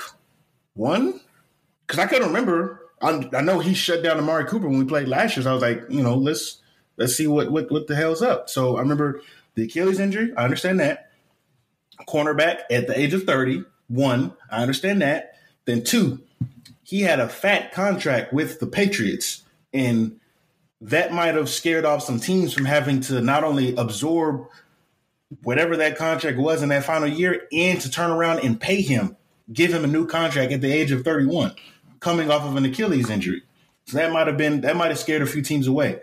[0.73, 1.19] one,
[1.85, 2.81] because I couldn't remember.
[3.01, 5.43] I, I know he shut down Amari Cooper when we played last year.
[5.43, 6.61] So I was like, you know, let's
[6.97, 8.49] let's see what what what the hell's up.
[8.49, 9.21] So I remember
[9.53, 10.33] the Achilles injury.
[10.35, 11.11] I understand that.
[12.07, 13.63] Cornerback at the age of thirty.
[13.89, 15.33] One, I understand that.
[15.65, 16.21] Then two,
[16.83, 20.19] he had a fat contract with the Patriots, and
[20.81, 24.47] that might have scared off some teams from having to not only absorb
[25.43, 29.15] whatever that contract was in that final year and to turn around and pay him,
[29.51, 31.53] give him a new contract at the age of 31,
[31.99, 33.43] coming off of an Achilles injury.
[33.85, 35.99] So that might have been that might have scared a few teams away.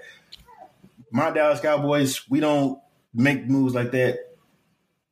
[1.12, 2.80] My Dallas Cowboys, we don't
[3.14, 4.36] make moves like that.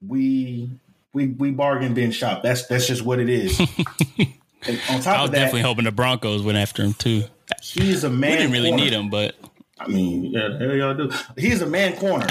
[0.07, 0.71] We
[1.15, 2.43] we we bargain bin shop.
[2.43, 3.59] That's that's just what it is.
[4.19, 7.25] and on top I was of that, definitely hoping the Broncos went after him too.
[7.63, 8.33] he's a man.
[8.33, 8.85] We didn't really corner.
[8.85, 9.37] need him, but
[9.79, 11.11] I mean, yeah, hell y'all do.
[11.39, 12.27] He's a man corner.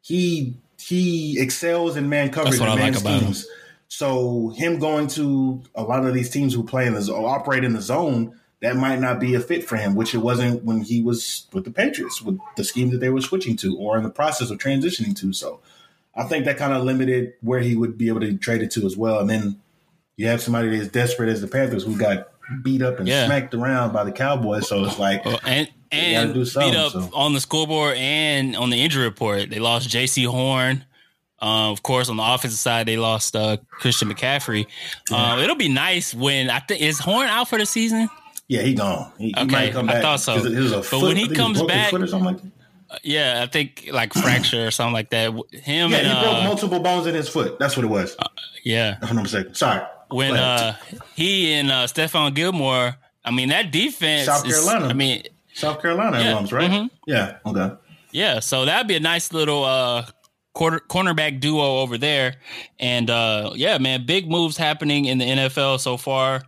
[0.00, 3.34] He he excels in man coverage That's what and I like about him.
[3.88, 7.62] So him going to a lot of these teams who play in the zone, operate
[7.62, 10.80] in the zone, that might not be a fit for him, which it wasn't when
[10.80, 14.02] he was with the Patriots, with the scheme that they were switching to, or in
[14.02, 15.32] the process of transitioning to.
[15.32, 15.60] So
[16.14, 18.84] I think that kind of limited where he would be able to trade it to
[18.86, 19.20] as well.
[19.20, 19.60] And then
[20.16, 22.28] you have somebody as desperate as the Panthers who got
[22.62, 23.26] beat up and Yeah.
[23.26, 24.68] smacked around by the Cowboys.
[24.68, 27.10] So it's like uh, and and do beat something, up so.
[27.14, 29.48] on the scoreboard and on the injury report.
[29.50, 30.84] They lost Jaycee Horn.
[31.40, 34.66] Uh, of course, on the offensive side, they lost uh, Christian McCaffrey.
[35.12, 38.08] Um, it'll be nice when I think is Horn out for the season.
[38.48, 39.10] Yeah, he gone.
[39.18, 40.34] He, he Okay, might come I thought so.
[40.36, 42.38] It was a But foot, when he I think it was comes back- like.
[43.02, 45.30] Yeah, I think like fracture or something like that.
[45.52, 47.58] Him Yeah, and he broke uh, multiple bones in his foot.
[47.58, 48.16] That's what it was.
[48.64, 49.54] yeah, If I'm.
[49.54, 49.80] Sorry.
[50.10, 50.76] when uh,
[51.14, 52.96] he and uh, Stephon Gilmore.
[53.24, 54.26] I mean that defense.
[54.26, 54.86] South is- Carolina.
[54.88, 55.22] I mean,
[55.54, 56.70] South Carolina yeah, alums, right?
[56.70, 56.90] mhm.
[57.06, 57.38] Yeah.
[57.46, 57.70] Okay.
[58.10, 60.06] Yeah, so that'd be a nice little uh
[60.54, 62.34] quarter cornerback duo over there.
[62.80, 66.42] And uh yeah, man, big moves happening in the NFL so far.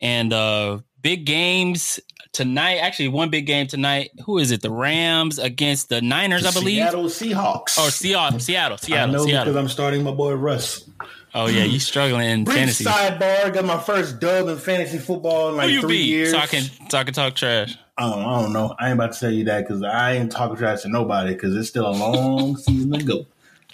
[0.00, 1.98] And uh big games
[2.32, 2.76] tonight.
[2.76, 4.10] Actually, one big game tonight.
[4.24, 4.62] Who is it?
[4.62, 6.76] The Rams against the Niners, The I believe.
[6.76, 7.76] Seattle Seahawks.
[7.78, 9.52] Oh, or Seattle, Seattle, I Seattle, know Seattle.
[9.52, 10.88] because I'm starting my boy Russ.
[11.34, 12.84] Oh yeah, you struggling in Brief fantasy.
[12.84, 13.52] sidebar.
[13.54, 16.06] Got my first dub in fantasy football in like Who you three beat?
[16.08, 16.30] years.
[16.32, 17.74] So I can, so I can talk trash.
[17.96, 18.74] I don't, I don't know.
[18.78, 21.56] I ain't about to tell you that because I ain't talking trash to nobody because
[21.56, 23.26] it's still a long season to go.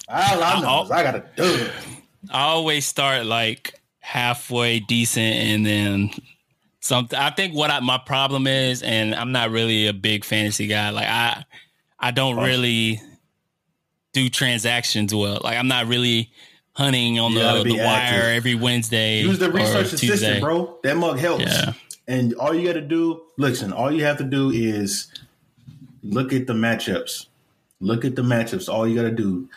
[0.09, 0.85] All I know Uh-oh.
[0.85, 1.71] is I got a dub.
[2.31, 6.11] I always start like halfway decent and then
[6.81, 7.19] something.
[7.19, 10.91] I think what I, my problem is, and I'm not really a big fantasy guy.
[10.91, 11.45] Like I,
[11.99, 13.01] I don't really
[14.13, 15.41] do transactions well.
[15.43, 16.31] Like I'm not really
[16.73, 19.23] hunting on the, the wire every Wednesday.
[19.23, 20.09] Use the research Tuesday.
[20.09, 20.79] assistant, bro.
[20.85, 21.45] That mug helps.
[21.45, 21.73] Yeah.
[22.07, 25.09] And all you got to do, listen, all you have to do is
[26.03, 27.27] look at the matchups.
[27.81, 28.73] Look at the matchups.
[28.73, 29.49] All you got to do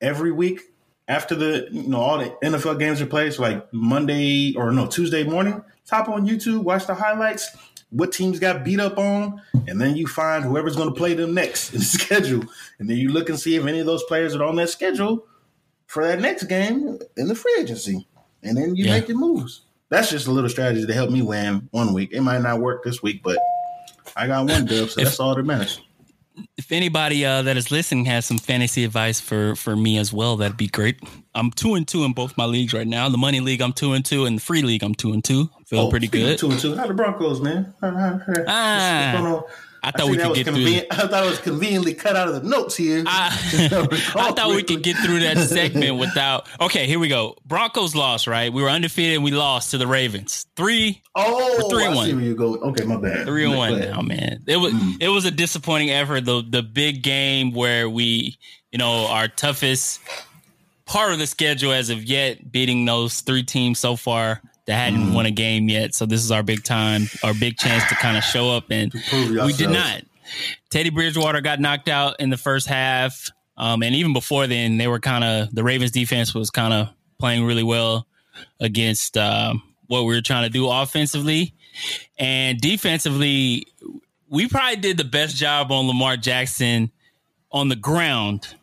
[0.00, 0.60] every week
[1.08, 3.32] after the, you know, all the NFL games are played.
[3.32, 7.56] So like Monday or no, Tuesday morning, top on YouTube, watch the highlights,
[7.90, 11.32] what teams got beat up on, and then you find whoever's going to play them
[11.34, 12.44] next in the schedule.
[12.78, 15.24] And then you look and see if any of those players are on that schedule
[15.86, 18.06] for that next game in the free agency.
[18.42, 18.92] And then you Yeah.
[18.98, 19.62] make your moves.
[19.88, 22.10] That's just a little strategy to help me win one week.
[22.12, 23.38] It might not work this week, but
[24.16, 25.80] I got one dub, so If- that's all that matters.
[26.56, 30.36] If anybody uh, that is listening has some fantasy advice for for me as well,
[30.36, 31.00] that'd be great.
[31.34, 33.08] I'm two and two in both my leagues right now.
[33.08, 35.50] The money league, I'm two and two, and the free league, I'm two and two.
[35.66, 36.38] Feeling pretty Oh, speaking good.
[36.38, 36.76] Two and two.
[36.76, 37.74] How the Broncos, man?
[37.80, 39.42] How- how- how- Ah, what's going on?
[39.82, 40.66] I I thought see we could get through.
[41.04, 43.04] I thought it was conveniently cut out of the notes here.
[43.06, 43.28] I,
[44.16, 46.48] I thought we could get through that segment without.
[46.60, 47.36] Okay, here we go.
[47.44, 48.52] Broncos lost, right?
[48.52, 50.46] We were undefeated and we lost to the Ravens.
[50.56, 52.06] Three, Oh, three I one.
[52.06, 52.56] see where you go.
[52.56, 53.26] Okay, my bad.
[53.26, 54.42] three and one now, man.
[54.46, 54.92] It was hmm.
[55.00, 56.24] it was a disappointing effort.
[56.24, 58.38] The the big game where we,
[58.72, 60.00] you know, our toughest
[60.84, 65.12] part of the schedule as of yet, beating those three teams so far that hadn't
[65.12, 65.94] won a game yet.
[65.94, 68.92] So this is our big time, our big chance to kind of show up and
[69.12, 70.02] we did not.
[70.70, 73.30] Teddy Bridgewater got knocked out in the first half.
[73.56, 76.88] Um, and even before then, they were kind of the Ravens defense was kind of
[77.18, 78.06] playing really well
[78.60, 81.54] against um, what we were trying to do offensively.
[82.18, 83.66] And defensively,
[84.28, 86.90] we probably did the best job on Lamar Jackson
[87.52, 88.54] on the ground,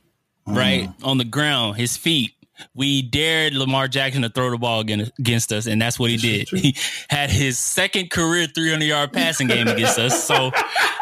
[0.45, 0.89] right?
[1.03, 2.33] On the ground, his feet.
[2.75, 6.49] We dared Lamar Jackson to throw the ball against, us, and that's what he did.
[6.49, 6.75] He
[7.09, 10.23] had his second career 300 yard passing game against us.
[10.23, 10.51] So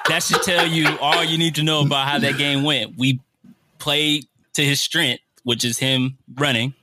[0.07, 2.97] that should tell you all you need to know about how that game went.
[2.97, 3.19] We
[3.79, 6.73] played to his strength, which is him running,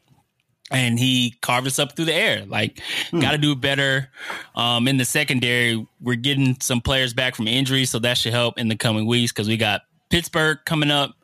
[0.71, 2.45] and he carved us up through the air.
[2.47, 2.81] Like,
[3.13, 4.11] got to do better.
[4.55, 8.59] Um, in the secondary, we're getting some players back from injury, so that should help
[8.59, 11.15] in the coming weeks because we got Pittsburgh coming up,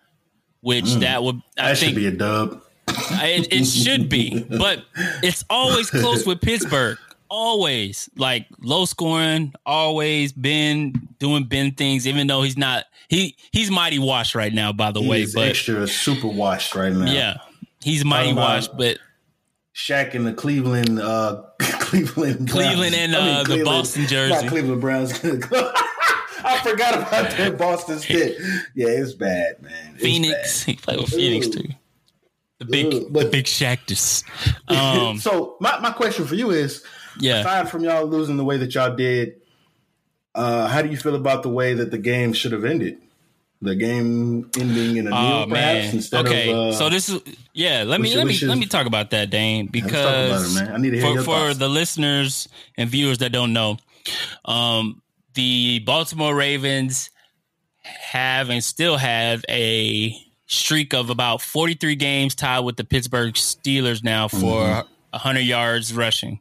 [0.61, 2.63] which that would I That think should be a dub.
[2.89, 4.85] It, it should be, but
[5.23, 6.99] it's always close with Pittsburgh.
[7.31, 9.55] Always like low scoring.
[9.67, 12.85] Always been doing Ben things, even though he's not.
[13.09, 14.73] He he's mighty washed right now.
[14.73, 17.11] By the He way, but extra super washed right now.
[17.11, 17.39] yeah,
[17.83, 18.77] he's mighty washed.
[18.77, 18.99] But
[19.75, 22.95] Shaq in the Cleveland, uh, Cleveland, Cleveland Browns.
[22.95, 24.35] and, I mean, uh, the Cleveland- Boston jersey.
[24.35, 25.13] Not Cleveland Browns.
[26.47, 28.37] I forgot about that Boston stick.
[28.75, 29.95] Yeah, it's bad, man.
[29.95, 31.53] It's Phoenix, he played with Phoenix Ooh.
[31.53, 31.69] too.
[32.59, 34.23] The big, Ooh, the big Shactus.
[34.69, 36.85] Um, so my, my question for you is,
[37.21, 37.41] yeah.
[37.41, 39.41] aside from y'all losing the way that y'all did,
[40.35, 42.99] uh, how do you feel about the way that the game should have ended?
[43.63, 45.95] The game ending in a Oh perhaps man.
[45.95, 46.51] instead Okay.
[46.51, 46.57] of.
[46.57, 47.21] Uh, so this is
[47.55, 47.85] yeah.
[47.87, 50.75] Let me let me let me talk about that, Dane, because it, man.
[50.75, 53.79] I need to hear for for the listeners and viewers that don't know,
[54.45, 55.01] um,
[55.35, 57.09] the Baltimore Ravens
[57.83, 60.15] have and still have a
[60.47, 64.89] streak of about 43 games tied with the Pittsburgh Steelers now for Mm-hmm.
[65.11, 66.41] 100 yards rushing.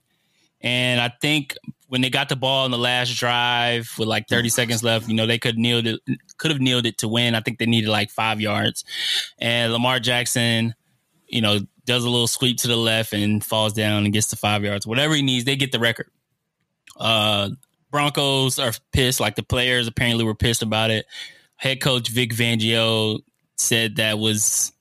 [0.62, 1.56] And I think
[1.90, 5.14] when they got the ball in the last drive with like 30 seconds left, you
[5.14, 6.00] know, they could kneeled it
[6.38, 7.36] could have kneeled it to win.
[7.36, 8.84] I think they needed like 5 yards.
[9.38, 10.74] And Lamar Jackson,
[11.28, 14.36] you know, does a little sweep to the left and falls down and gets to
[14.38, 14.88] 5 yards.
[14.88, 16.10] Whatever he needs, they get the record.
[17.00, 17.50] Uh
[17.92, 21.06] Broncos are pissed like the players apparently were pissed about it.
[21.58, 23.20] Head coach Vic Fangio
[23.58, 24.72] said that was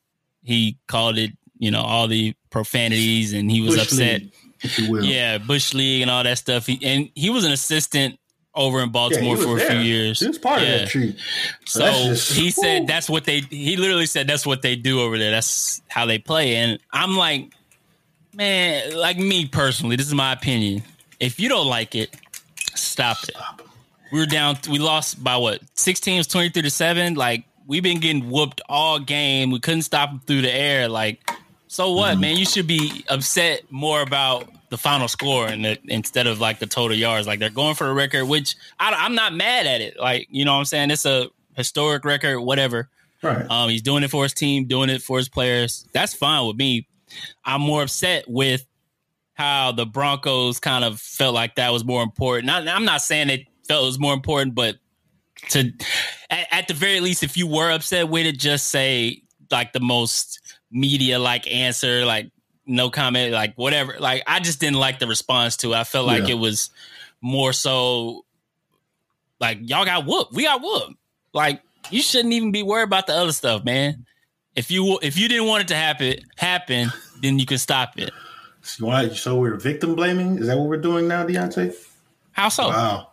[0.43, 4.21] he called it, you know, all the profanities and he was Bush upset.
[4.23, 4.33] League,
[4.63, 5.05] if you will.
[5.05, 6.67] Yeah, Bush League and all that stuff.
[6.67, 8.19] He, and he was an assistant
[8.55, 9.71] over in Baltimore was for a there.
[9.71, 10.21] few years.
[10.21, 10.69] He was part Yeah.
[10.69, 11.17] of that tree.
[11.65, 13.41] So that's just- he said that's what they.
[13.41, 15.31] He literally said that's what they do over there.
[15.31, 16.57] That's how they play.
[16.57, 17.51] And I'm like,
[18.35, 20.83] man, like me personally, this is my opinion.
[21.21, 22.15] If you don't like it,
[22.75, 23.35] stop it.
[24.13, 24.59] We were down.
[24.69, 25.61] We lost by what?
[25.75, 27.15] Six teams, twenty three to seven.
[27.15, 29.51] Like we've been getting whooped all game.
[29.51, 30.89] We couldn't stop them through the air.
[30.89, 31.29] Like,
[31.69, 32.21] so what, Mm-hmm.
[32.21, 32.37] man?
[32.37, 36.67] You should be upset more about the final score and the, instead of like the
[36.67, 37.27] total yards.
[37.27, 39.99] Like they're going for a record, which I, I'm not mad at it.
[39.99, 40.91] Like you know what I'm saying?
[40.91, 42.89] It's a historic record, whatever.
[43.23, 43.47] Right.
[43.51, 45.87] Um, he's doing it for his team, doing it for his players.
[45.93, 46.89] That's fine with me.
[47.45, 48.67] I'm more upset with
[49.35, 52.51] how the Broncos kind of felt like that was more important.
[52.51, 54.77] I, I'm not saying it felt it was more important, but
[55.51, 55.73] to
[56.33, 59.81] at, at the very least, if you were upset with it, just say like the
[59.81, 60.41] most
[60.71, 62.31] media like answer, like
[62.67, 63.97] no comment, like whatever.
[64.01, 65.77] Like I just didn't like the response to it.
[65.77, 66.35] I felt like Yeah.
[66.35, 66.71] it was
[67.21, 68.25] more so
[69.39, 70.33] like y'all got whooped.
[70.33, 70.95] We got whooped.
[71.35, 74.07] Like you shouldn't even be worried about the other stuff, man.
[74.57, 76.91] If you if you didn't want it to happen happen,
[77.21, 78.11] then you can stop it.
[78.65, 80.39] So, why, so we're victim blaming?
[80.39, 81.75] Is that what we're doing now, Deonte?
[82.31, 82.69] How so?
[82.69, 83.09] Wow.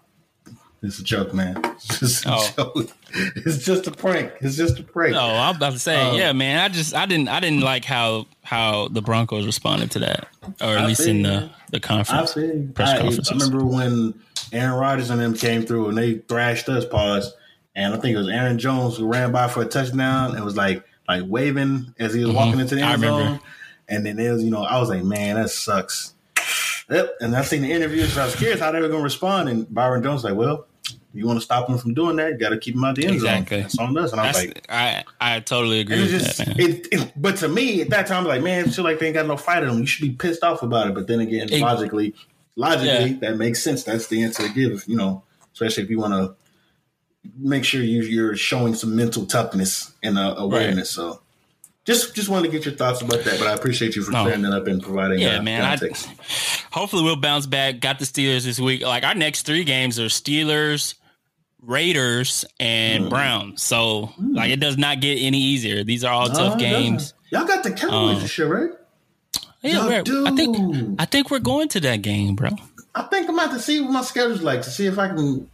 [0.82, 1.62] It's a joke, man.
[1.80, 2.50] It's just a Oh.
[2.58, 2.89] joke.
[3.13, 4.32] It's just a prank.
[4.42, 5.13] It's just a prank.
[5.13, 6.60] No, I'm about to say, Um, yeah, man.
[6.60, 10.28] I just I didn't I didn't like how how the Broncos responded to that,
[10.62, 12.34] or at I least feel in the the I conference.
[12.34, 12.68] see.
[12.74, 14.13] Press I, I remember when
[14.54, 17.34] Aaron Rodgers and them came through and they thrashed us, pause.
[17.76, 20.56] And I think it was Aaron Jones who ran by for a touchdown and was
[20.58, 22.89] like like waving as he was walking into the Mm-hmm.
[22.89, 23.26] I end remember.
[23.26, 23.39] zone.
[23.88, 26.13] And then it was, you know, I was like, man, that sucks.
[26.92, 27.15] Yep.
[27.22, 29.50] And I seen the interviews, so I was curious how they were going to respond.
[29.50, 30.68] And Byron Jones was like, well,
[31.13, 33.06] you want to stop them from doing that, you got to keep them out the
[33.06, 33.58] end Exactly.
[33.58, 33.63] zone.
[33.63, 34.12] That's on us.
[34.12, 37.38] And I was That's, like, I I totally agree it just, that, it, it, but
[37.38, 39.69] to me at that time, like, man, feel like they ain't got no fight in
[39.69, 39.80] them.
[39.80, 40.93] You should be pissed off about it.
[40.93, 42.13] But then again, logically,
[42.56, 43.17] logically, Yeah.
[43.30, 43.84] that makes sense.
[43.84, 46.36] That's the answer to give, you know, especially if you want to
[47.38, 50.89] make sure you, you're showing some mental toughness and uh, awareness.
[50.91, 51.22] So
[51.86, 53.39] just just wanted to get your thoughts about that.
[53.39, 54.24] But I appreciate you for No.
[54.24, 55.19] clearing that up and providing.
[55.19, 55.63] Yeah, uh, man.
[55.63, 55.78] I,
[56.72, 57.80] hopefully we'll bounce back.
[57.80, 58.82] Got the Steelers this week.
[58.84, 60.93] Like our next three games are Steelers,
[61.62, 63.10] Raiders, and Mm.
[63.10, 63.62] Browns.
[63.63, 65.84] So like it does not get any easier.
[65.84, 67.13] These are all No, tough games.
[67.32, 68.69] Y'all got the Cowboys Um, and shit, right?
[69.62, 70.02] Yeah.
[70.26, 72.50] I think I think we're going to that game, bro.
[72.95, 75.50] I think I'm about to see what my schedule's like to see if I can.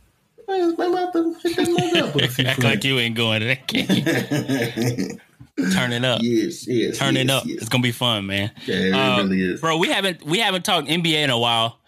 [0.48, 3.42] I'm about to hit that mug up with a few Act like you ain't going
[3.42, 5.20] to that game.
[5.74, 6.22] Turn it up.
[6.22, 6.98] yes, yes.
[6.98, 7.46] Turn it up.
[7.46, 7.62] yes.
[7.62, 8.52] It's gonna be fun, man.
[8.66, 9.62] Yeah, it Uh, really is.
[9.62, 9.78] bro.
[9.78, 11.80] We haven't we haven't talked NBA in a while.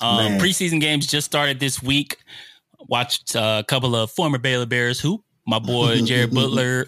[0.00, 2.18] Um, preseason games just started this week.
[2.88, 5.22] Watched a couple of former Baylor Bears hoop.
[5.46, 6.86] My boy Jared Butler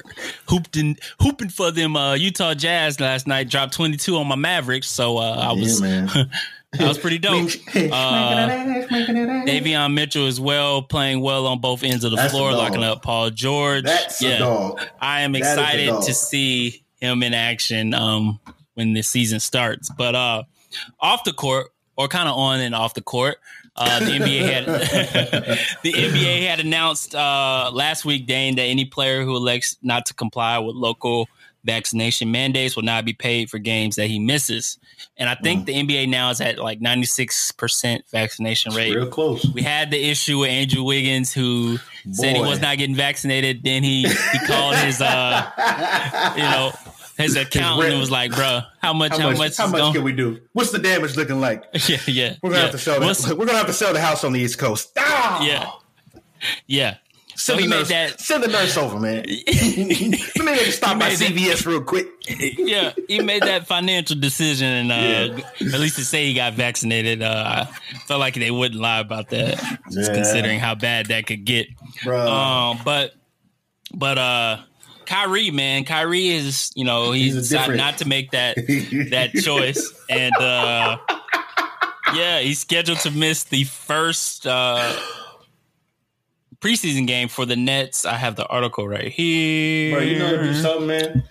[0.48, 3.48] hooped in, hooping for them uh, Utah Jazz last night.
[3.48, 6.06] Dropped twenty two on my Mavericks, so uh, I was yeah,
[6.72, 7.50] that was pretty dope.
[7.74, 8.48] Uh,
[9.46, 13.02] Davion Mitchell as well, playing well on both ends of the That's floor, locking up
[13.02, 13.84] Paul George.
[13.84, 14.72] That's yeah.
[15.00, 18.40] I am That is a excited to see him in action um,
[18.74, 19.90] when the season starts.
[19.90, 20.44] But uh,
[21.00, 23.36] off the court, or kind of on and off the court,
[23.76, 24.64] uh, the NBA had
[25.82, 30.14] the NBA had announced uh, last week, Dane, that any player who elects not to
[30.14, 31.28] comply with local
[31.64, 34.78] vaccination mandates will not be paid for games that he misses.
[35.16, 35.42] And I Mm.
[35.42, 38.94] think the NBA now is at like ninety six percent vaccination rate.
[38.94, 39.46] Real close.
[39.46, 41.78] We had the issue with Andrew Wiggins who
[42.12, 43.62] said he was not getting vaccinated.
[43.64, 46.72] Then he he called his uh you know
[47.18, 49.12] his accountant and was like, "Bro, how much?
[49.12, 49.38] How, How, much?
[49.38, 49.56] much?
[49.56, 50.40] how much going- can we do?
[50.52, 51.64] What's the damage looking like?
[51.88, 52.34] Yeah, yeah.
[52.42, 52.62] We're gonna yeah.
[52.62, 53.36] have to sell.
[53.36, 54.92] We're gonna have to sell the house on the East Coast.
[54.98, 55.44] Ah!
[55.44, 55.70] Yeah,
[56.66, 56.96] yeah.
[57.36, 58.20] So Send he the made nurse, that.
[58.20, 59.24] Send the nurse over, man.
[59.46, 59.46] Let
[59.88, 62.06] me make stop by that- CVS real quick.
[62.28, 67.22] yeah, he made that financial decision, and uh, at least to say he got vaccinated.
[67.22, 69.58] Uh, I felt like they wouldn't lie about that,
[69.90, 71.66] just considering how bad that could get.
[72.04, 72.24] Bro.
[72.28, 73.14] Um, but
[73.92, 74.58] but uh,
[75.06, 78.56] Kyrie, man, Kyrie is you know he's, He's decided not to make that
[79.10, 80.98] that choice, and uh,
[82.14, 84.96] yeah, he's scheduled to miss the first uh,
[86.60, 88.04] preseason game for the Nets.
[88.04, 89.94] I have the article right here.
[89.96, 91.24] Bro, you know do something, man.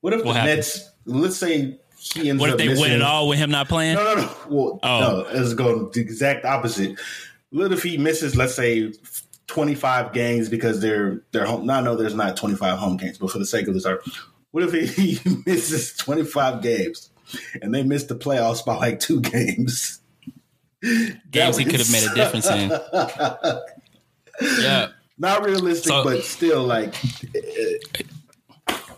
[0.00, 0.56] What if What the happened?
[0.56, 0.90] Nets?
[1.06, 3.94] Let's say he ends What if they missing, win it all with him not playing?
[3.96, 4.34] No, no, no.
[4.48, 5.00] Well, Oh.
[5.00, 5.40] no.
[5.40, 6.98] It's going the exact opposite.
[7.50, 8.36] What if he misses?
[8.36, 8.92] Let's say.
[9.46, 11.66] 25 games because they're they're home.
[11.66, 13.86] Now I know there's not 25 home games, but for the sake of this,
[14.50, 17.10] what if he, he misses 25 games
[17.62, 20.00] and they miss the playoffs by like two games?
[21.30, 22.70] Games he could have made a difference in.
[24.60, 26.94] Yeah, Not realistic, So- but still like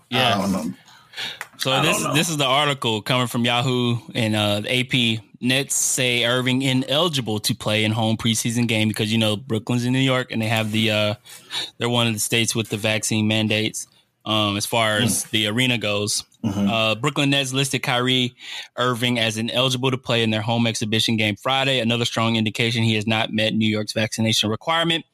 [0.09, 0.35] yeah.
[0.39, 0.75] I don't know.
[1.67, 5.19] So this this is the article coming from Yahoo and uh, AP.
[5.41, 9.93] Nets say Irving ineligible to play in home preseason game because you know Brooklyn's in
[9.93, 11.15] New York and they have the uh,
[11.79, 13.89] they're one of the states with the vaccine mandates
[14.25, 16.23] um, as far as the arena goes.
[16.45, 18.37] Uh, Brooklyn Nets listed Kyrie
[18.77, 21.81] Irving as ineligible to play in their home exhibition game Friday.
[21.81, 25.05] Another strong indication he has not met New York's vaccination requirement.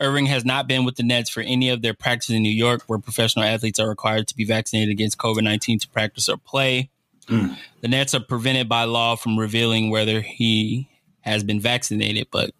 [0.00, 2.82] Irving has not been with the Nets for any of their practices in New York,
[2.86, 6.90] where professional athletes are required to be vaccinated against COVID 19 to practice or play.
[7.26, 7.56] Mm.
[7.80, 10.88] The Nets are prevented by law from revealing whether he
[11.20, 12.50] has been vaccinated, but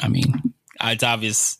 [0.00, 1.58] I mean, it's obvious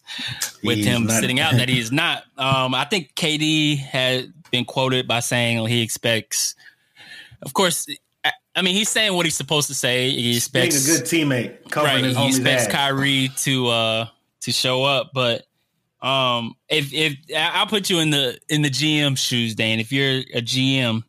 [0.62, 2.24] with He's him not, sitting out that he is not.
[2.38, 6.54] Um, I think KD had been quoted by saying he expects,
[7.42, 7.86] of course.
[8.56, 10.10] I mean, he's saying what he's supposed to say.
[10.10, 11.76] He expects being a good teammate.
[11.76, 12.72] Right, he expects ass.
[12.72, 14.06] Kyrie to uh
[14.44, 15.46] to show up, but
[16.04, 19.80] um, if if I'll put you in the in the GM shoes, Dan.
[19.80, 21.02] If you're a GM,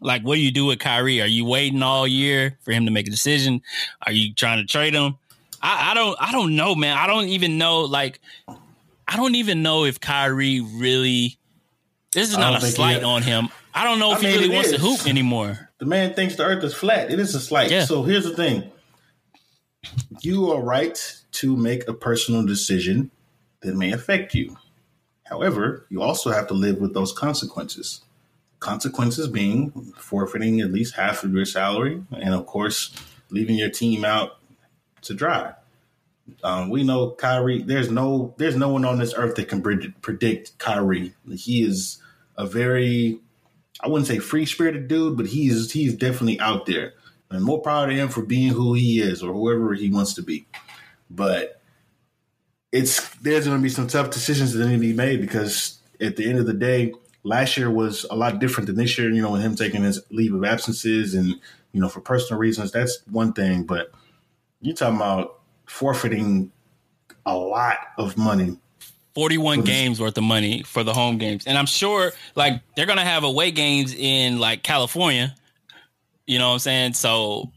[0.00, 1.20] like what do you do with Kyrie?
[1.20, 3.60] Are you waiting all year for him to make a decision?
[4.06, 5.16] Are you trying to trade him?
[5.60, 6.96] I, I don't I don't know, man.
[6.96, 7.80] I don't even know.
[7.80, 8.20] Like,
[9.08, 11.38] I don't even know if Kyrie really.
[12.12, 13.48] This is not a slight on him.
[13.74, 14.76] I don't know if I mean, he really wants is.
[14.76, 15.70] to hoop anymore.
[15.78, 17.10] The man thinks the earth is flat.
[17.10, 17.72] It is a slight.
[17.72, 17.86] Yeah.
[17.86, 18.70] So here's the thing.
[20.20, 20.98] You are right
[21.32, 23.10] to make a personal decision
[23.60, 24.56] that may affect you.
[25.24, 28.02] However, you also have to live with those consequences.
[28.60, 32.94] Consequences being forfeiting at least half of your salary, and of course,
[33.30, 34.38] leaving your team out
[35.02, 35.54] to dry.
[36.42, 37.62] Um, we know Kyrie.
[37.62, 41.14] There's no there's no one on this earth that can predict, Kyrie.
[41.34, 41.98] He is
[42.36, 43.20] a very
[43.80, 46.94] I wouldn't say free spirited dude, but he's he's definitely out there.
[47.34, 50.22] And more proud of him for being who he is or whoever he wants to
[50.22, 50.46] be.
[51.10, 51.60] But
[52.72, 56.16] it's there's going to be some tough decisions that need to be made because at
[56.16, 59.10] the end of the day, last year was a lot different than this year.
[59.10, 61.28] You know, with him taking his leave of absences and
[61.72, 63.64] you know for personal reasons, that's one thing.
[63.64, 63.92] But
[64.60, 66.50] you're talking about forfeiting
[67.26, 68.58] a lot of money
[69.14, 71.46] 41 games worth of money for the home games.
[71.46, 75.34] And I'm sure like they're going to have away games in like California.
[76.26, 76.94] You know what I'm saying?
[76.94, 77.52] So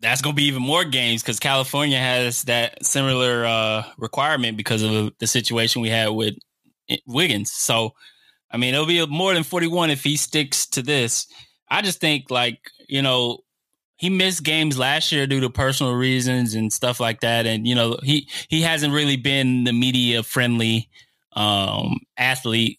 [0.00, 4.82] that's going to be even more games because California has that similar uh, requirement because
[4.82, 6.34] of the situation we had with
[7.06, 7.52] Wiggins.
[7.52, 7.94] So,
[8.50, 11.26] I mean, it'll be more than 41 if he sticks to this.
[11.68, 12.58] I just think, like,
[12.88, 13.40] you know,
[13.96, 17.46] he missed games last year due to personal reasons and stuff like that.
[17.46, 20.88] And, you know, he, he hasn't really been the media friendly
[21.32, 22.78] um, athlete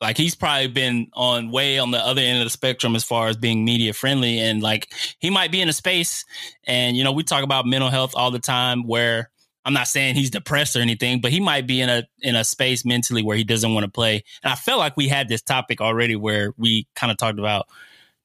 [0.00, 3.28] like he's probably been on way on the other end of the spectrum as far
[3.28, 6.24] as being media friendly and like he might be in a space
[6.66, 9.30] and you know we talk about mental health all the time where
[9.64, 12.44] I'm not saying he's depressed or anything, but he might be in a in a
[12.44, 14.22] space mentally where he doesn't want to play.
[14.44, 17.66] And I felt like we had this topic already where we kind of talked about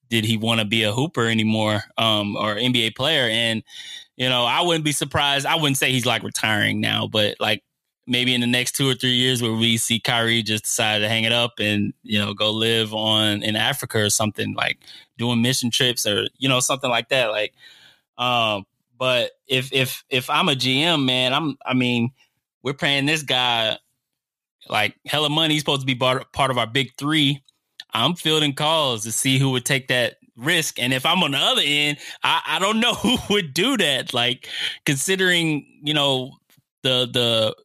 [0.08, 3.64] did he want to be a hooper anymore um, or NBA player and
[4.18, 5.48] you know, I wouldn't be surprised.
[5.48, 7.64] I wouldn't say he's like retiring now, but like
[8.08, 11.10] maybe in the next two or three years where we see Kyrie just decide to
[11.10, 14.80] hang it up and you know go live on in Africa or something like
[15.18, 17.32] doing mission trips or you know something like that.
[17.32, 17.54] Like
[18.18, 18.66] um
[18.97, 22.12] but if if if I'm a GM man I'm I mean
[22.64, 23.78] we're paying this guy
[24.70, 25.56] like hella money.
[25.56, 27.41] He's supposed to be part, of our big 3
[27.93, 30.80] I'm fielding calls to see who would take that risk.
[30.80, 34.14] And if I'm on the other end I I don't know who would do that.
[34.14, 34.49] Like
[34.86, 36.32] considering you know
[36.84, 37.56] the the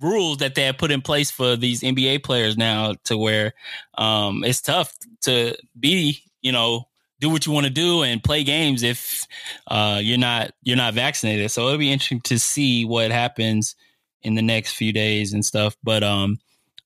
[0.00, 3.54] rules that they have put in place for these NBA players now to where
[3.96, 6.84] um, it's tough to be, you know,
[7.20, 9.26] do what you want to do and play games if
[9.66, 11.50] uh, you're not you're not vaccinated.
[11.50, 13.74] So it'll be interesting to see what happens
[14.22, 15.76] in the next few days and stuff.
[15.82, 16.38] But um,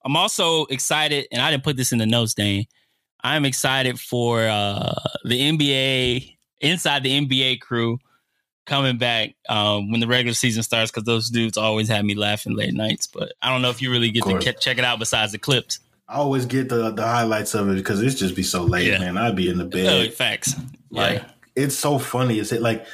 [0.04, 2.66] I'm also excited, and I didn't put this in the notes, Dane.
[3.22, 4.94] I'm excited for uh,
[5.24, 7.98] the NBA inside the NBA crew
[8.64, 12.54] coming back um, when the regular season starts because those dudes always have me laughing
[12.56, 13.06] late nights.
[13.06, 15.80] But I don't know if you really get to check it out besides the clips.
[16.08, 18.98] I always get the the highlights of it because it's just be so late, yeah.
[18.98, 19.16] man.
[19.16, 19.86] I'd be in the bed.
[19.86, 20.54] Oh, facts.
[20.90, 21.30] Like yeah.
[21.56, 22.38] it's so funny.
[22.38, 22.84] Is it like?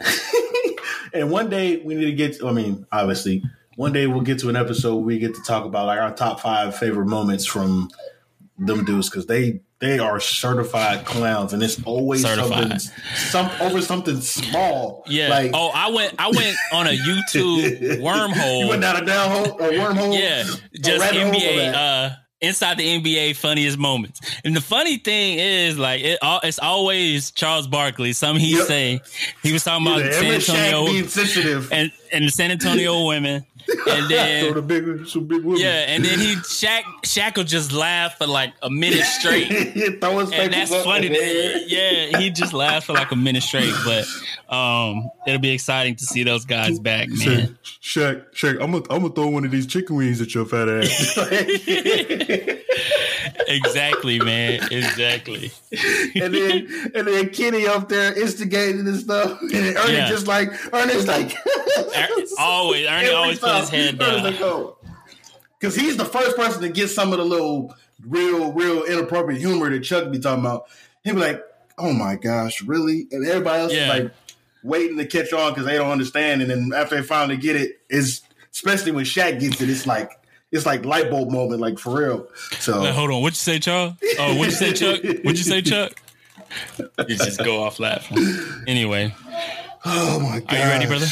[1.12, 2.38] and one day we need to get.
[2.38, 3.42] To, I mean, obviously,
[3.76, 6.14] one day we'll get to an episode where we get to talk about like our
[6.14, 7.90] top five favorite moments from
[8.58, 12.80] them dudes because they they are certified clowns, and it's always certified.
[12.80, 12.80] something
[13.14, 15.04] some over something small.
[15.06, 15.28] Yeah.
[15.28, 18.60] Like, oh, I went I went on a YouTube wormhole.
[18.60, 20.18] You went down a down hole, a wormhole.
[20.18, 20.44] Yeah,
[20.80, 21.74] just NBA.
[21.74, 24.20] Uh, inside the NBA funniest moments.
[24.44, 28.12] And the funny thing is, like, it, it's always Charles Barkley.
[28.12, 28.66] Some he yep.
[28.66, 29.00] say
[29.42, 30.86] he was talking about San Antonio
[31.72, 33.76] and and the San Antonio women and
[34.10, 35.60] then the big, some big women.
[35.60, 39.48] Yeah, and then he Shaq Shaq will just laugh for like a minute straight.
[40.00, 41.08] Throw his and that's funny.
[41.66, 43.74] Yeah, he just laughs for like a minute straight.
[43.84, 44.06] But
[44.54, 47.58] um, it'll be exciting to see those guys back, man.
[47.82, 50.68] Shaq, Shaq, I'm gonna I'm gonna throw one of these chicken wings at your fat
[50.68, 51.18] ass.
[53.48, 54.60] exactly, man.
[54.70, 55.50] Exactly.
[56.14, 60.08] and then and then Kenny up there instigating and stuff, and Ernie yeah.
[60.08, 61.34] just like Ernie's like
[62.38, 64.72] always Ernie always his head down.
[65.58, 67.74] Because he's the first person to get some of the little
[68.06, 70.66] real, real inappropriate humor that Chuck be talking about.
[71.04, 71.42] he'd be like,
[71.78, 73.84] "Oh my gosh, really?" And everybody else Yeah.
[73.94, 74.12] is like
[74.62, 76.42] waiting to catch on because they don't understand.
[76.42, 80.10] And then after they finally get it, is especially when Shaq gets it, it's like
[80.52, 82.28] it's like light bulb moment, like for real.
[82.58, 83.94] So Like, hold on, what'd you say, Charles?
[84.18, 85.02] Oh, what'd you say, Chuck?
[85.02, 86.00] What'd you say, Chuck?
[87.08, 88.18] You just go off laughing.
[88.66, 89.14] Anyway,
[89.84, 91.06] oh my god, are you ready, brother?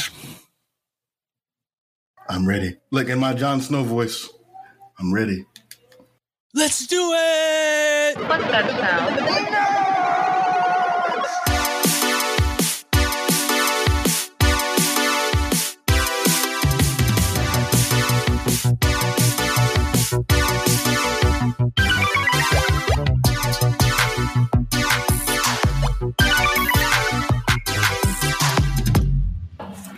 [2.27, 2.77] I'm ready.
[2.91, 4.29] Look in my Jon Snow voice.
[4.99, 5.45] I'm ready.
[6.53, 8.17] Let's do it.
[8.17, 9.84] What's that sound?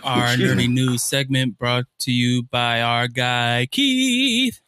[0.08, 0.66] Our Excuse nerdy me.
[0.68, 4.60] news segment brought to you by our guy Keith.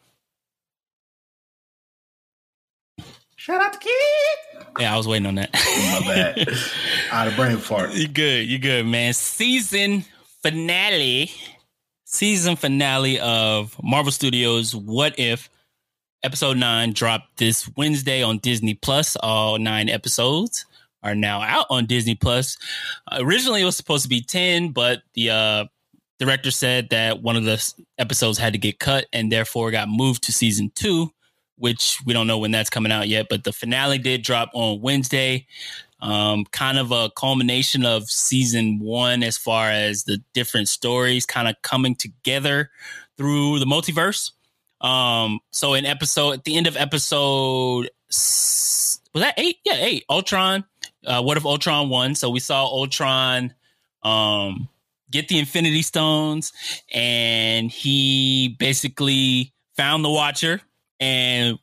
[3.37, 4.67] Shout out to Keith.
[4.79, 5.51] Yeah, I was waiting on that.
[5.55, 6.49] My bad.
[7.11, 7.93] Out of brain fart.
[7.95, 8.47] You good?
[8.49, 9.15] You good, man?
[9.15, 10.05] Season
[10.43, 11.31] finale,
[12.05, 14.77] season finale of Marvel Studios.
[14.77, 15.49] What if
[16.23, 19.17] episode nine dropped this Wednesday on Disney Plus?
[19.17, 20.67] All nine episodes
[21.03, 22.57] are now out on Disney Plus.
[23.13, 25.65] Originally, it was supposed to be ten, but the uh,
[26.19, 30.25] director said that one of the episodes had to get cut and therefore got moved
[30.25, 31.13] to season two.
[31.57, 34.81] Which we don't know when that's coming out yet, but the finale did drop on
[34.81, 35.47] Wednesday
[36.03, 41.49] um, kind of a culmination of season one as far as the different stories kind
[41.49, 42.71] of coming together
[43.17, 44.33] through the multiverse.
[44.81, 49.57] Um, so in episode at the end of episode was that eight?
[49.65, 50.05] Yeah, eight.
[50.09, 50.65] Ultron.
[51.05, 52.15] Uh, what if Ultron won?
[52.15, 53.55] So we saw Ultron
[54.03, 54.69] um
[55.11, 56.53] get the Infinity Stones,
[56.93, 60.61] and he basically found the Watcher,
[61.01, 61.59] and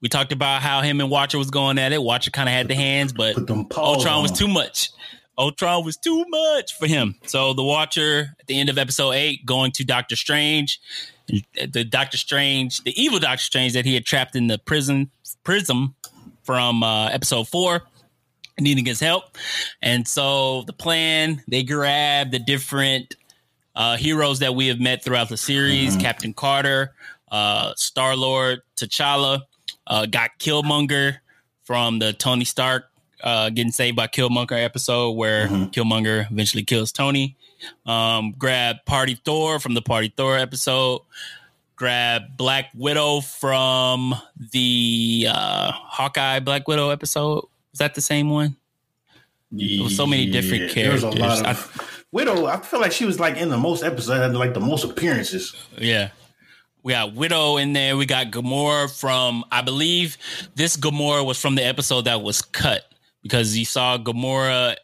[0.00, 2.02] we talked about how him and Watcher was going at it.
[2.02, 4.90] Watcher kind of had the hands, but Put them paws Ultron was too much.
[5.38, 7.14] Ultron was too much for him.
[7.26, 10.80] So the Watcher at the end of episode eight going to Doctor Strange,
[11.28, 15.10] the Doctor Strange, the evil Doctor Strange that he had trapped in the prison
[15.44, 15.94] prism
[16.42, 17.82] from uh, episode four,
[18.58, 19.36] needing his help.
[19.82, 23.16] And so the plan they grab the different
[23.74, 26.94] uh, heroes that we have met throughout the series: Captain Carter,
[27.30, 29.42] uh, Star Lord, T'Challa,
[29.86, 31.18] uh, got Killmonger
[31.64, 32.90] from the Tony Stark
[33.22, 37.36] uh, getting saved by Killmonger episode where Killmonger eventually kills Tony.
[37.84, 41.00] Um, grab Party Thor from the Party Thor episode.
[41.74, 44.14] Grab Black Widow from
[44.52, 47.44] the uh, Hawkeye Black Widow episode.
[47.76, 48.56] Was that the same one?
[49.52, 51.46] There was so many different There was a lot characters.
[51.46, 52.46] of Widow.
[52.46, 55.54] I feel like she was like in the most episodes, had like the most appearances.
[55.76, 56.08] Yeah.
[56.82, 57.98] We got Widow in there.
[57.98, 60.16] We got Gamora from, I believe
[60.54, 62.82] this Gamora was from the episode that was cut
[63.22, 64.76] because you saw Gamora.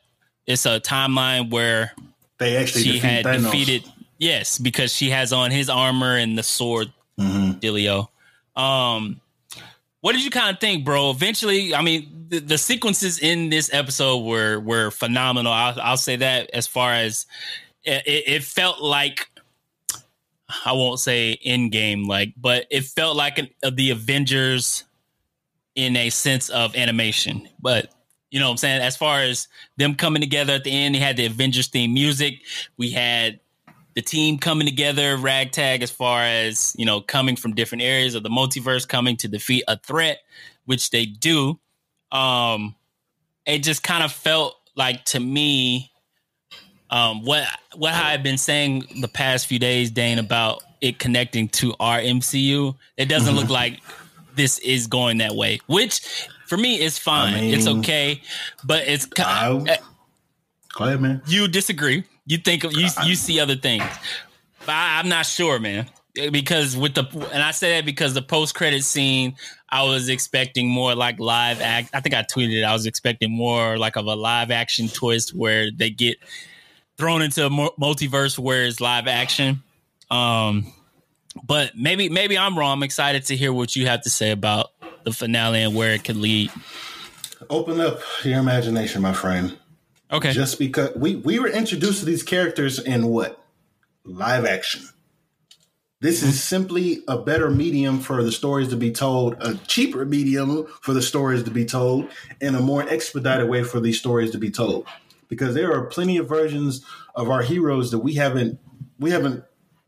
[0.46, 1.92] It's a timeline where
[2.36, 3.44] They actually she had Thanos.
[3.44, 3.84] defeated,
[4.18, 7.58] yes, because she has on his armor and the sword Mhm.
[7.58, 8.08] dealio.
[8.54, 9.22] Um,
[10.02, 11.10] what did you kind of think, bro?
[11.10, 15.52] Eventually, I mean, the, sequences in this episode were were phenomenal.
[15.52, 17.26] I'll, I'll say that as far as
[17.84, 19.28] it, it, felt like
[20.64, 24.84] I won't say in game like, but it felt like an, the Avengers
[25.74, 27.48] in a sense of animation.
[27.60, 27.92] But
[28.30, 28.82] you know what I'm saying?
[28.82, 32.34] As far as them coming together at the end, they had the Avengers theme music.
[32.78, 33.40] We had
[33.94, 38.22] the team coming together, ragtag, as far as you know, coming from different areas of
[38.22, 40.20] the multiverse, coming to defeat a threat,
[40.64, 41.58] which they do.
[42.12, 42.74] Um,
[43.46, 45.90] it just kind of felt like to me,
[46.90, 51.74] um, what what I've been saying the past few days, Dane, about it connecting to
[51.80, 52.76] our MCU.
[52.96, 53.80] It doesn't look like
[54.34, 56.00] this is going that way, which
[56.46, 57.34] for me is fine.
[57.34, 58.20] I mean- it's okay,
[58.64, 59.68] but it's kind.
[59.70, 59.78] I-
[60.74, 61.20] Go ahead, man.
[61.26, 62.02] You disagree.
[62.24, 63.84] You think you you see other things.
[64.60, 65.86] But I, I'm not sure, man.
[66.30, 69.34] Because with the and I say that because the post credit scene,
[69.72, 71.90] I was expecting more like live act.
[71.94, 72.62] I think I tweeted it.
[72.62, 76.18] I was expecting more like of a live action twist where they get
[76.98, 79.62] thrown into a multiverse where it's live action.
[80.10, 80.70] Um,
[81.42, 82.74] but maybe maybe I'm wrong.
[82.74, 84.72] I'm excited to hear what you have to say about
[85.04, 86.50] the finale and where it could lead.
[87.48, 89.58] Open up your imagination, my friend.
[90.12, 90.32] Okay.
[90.32, 93.42] Just because we we were introduced to these characters in what
[94.04, 94.86] live action.
[96.02, 96.36] This is mm-hmm.
[96.38, 101.00] simply a better medium for the stories to be told, a cheaper medium for the
[101.00, 102.08] stories to be told,
[102.40, 104.88] and a more expedited way for these stories to be told.
[105.28, 106.84] Because there are plenty of versions
[107.14, 108.58] of our heroes that we haven't
[108.98, 109.44] we haven't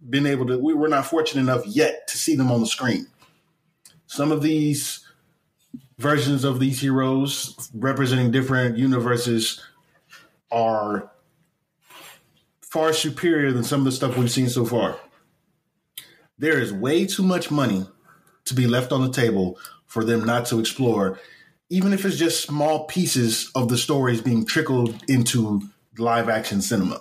[0.09, 3.09] been able to we were not fortunate enough yet to see them on the screen.
[4.07, 5.05] Some of these
[5.99, 9.61] versions of these heroes representing different universes
[10.53, 11.11] are
[12.61, 14.97] far superior than some of the stuff we've seen so far.
[16.39, 17.87] There is way too much money
[18.47, 21.21] to be left on the table for them not to explore,
[21.71, 25.63] even if it's just small pieces of the stories being trickled into
[25.97, 27.01] live action cinema.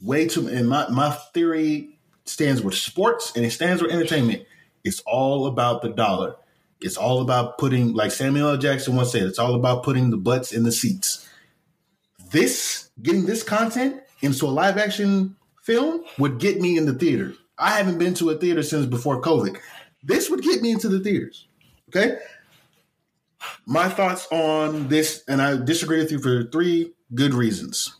[0.00, 4.44] Way too, and my, my theory stands with sports and it stands with entertainment.
[4.84, 6.36] It's all about the dollar.
[6.80, 8.56] It's all about putting, like Samuel L.
[8.56, 11.28] Jackson once said, it's all about putting the butts in the seats.
[12.30, 17.34] This, getting this content into a live action film would get me in the theater.
[17.58, 19.58] I haven't been to a theater since before COVID.
[20.02, 21.46] This would get me into the theaters.
[21.88, 22.18] Okay.
[23.66, 27.94] My thoughts on this, and I disagree with you for three good reasons.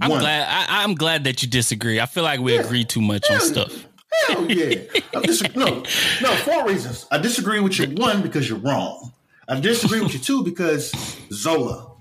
[0.00, 0.20] I'm One.
[0.20, 0.46] glad.
[0.48, 2.00] I, I'm glad that you disagree.
[2.00, 2.60] I feel like we Yeah.
[2.60, 3.52] agree too much on Hell yeah.
[3.52, 3.86] stuff.
[4.28, 4.74] Hell yeah.
[5.22, 5.82] Dis- no,
[6.22, 7.06] no, four reasons.
[7.10, 9.12] I disagree with you, one, because you're wrong.
[9.48, 10.90] I disagree with you, two, because
[11.32, 11.92] Zola.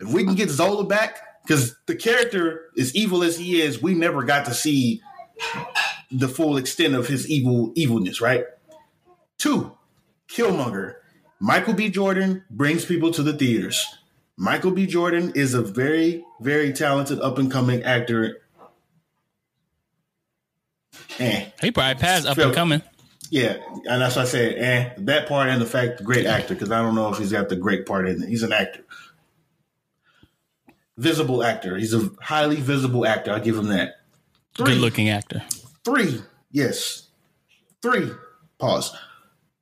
[0.00, 3.94] If we can get Zola back, because the character, as evil as he is, we
[3.94, 5.02] never got to see
[6.10, 8.44] the full extent of his evil evilness, right?
[9.36, 9.76] Two,
[10.28, 10.96] Killmonger.
[11.40, 11.88] Michael B.
[11.88, 13.86] Jordan brings people to the theaters.
[14.36, 14.86] Michael B.
[14.86, 18.42] Jordan is a very, very talented up and coming actor.
[21.18, 21.46] Eh.
[21.60, 22.82] He probably passed up and coming.
[23.30, 26.70] Yeah, and that's why I said, eh, that part and the fact, great actor, because
[26.70, 28.28] I don't know if he's got the great part in it.
[28.28, 28.84] He's an actor.
[30.96, 31.76] Visible actor.
[31.76, 33.32] He's a highly visible actor.
[33.32, 33.96] I'll give him that.
[34.56, 34.72] Three.
[34.72, 35.42] Good looking actor.
[35.84, 36.20] Three,
[36.50, 37.08] yes.
[37.82, 38.10] Three,
[38.58, 38.94] pause.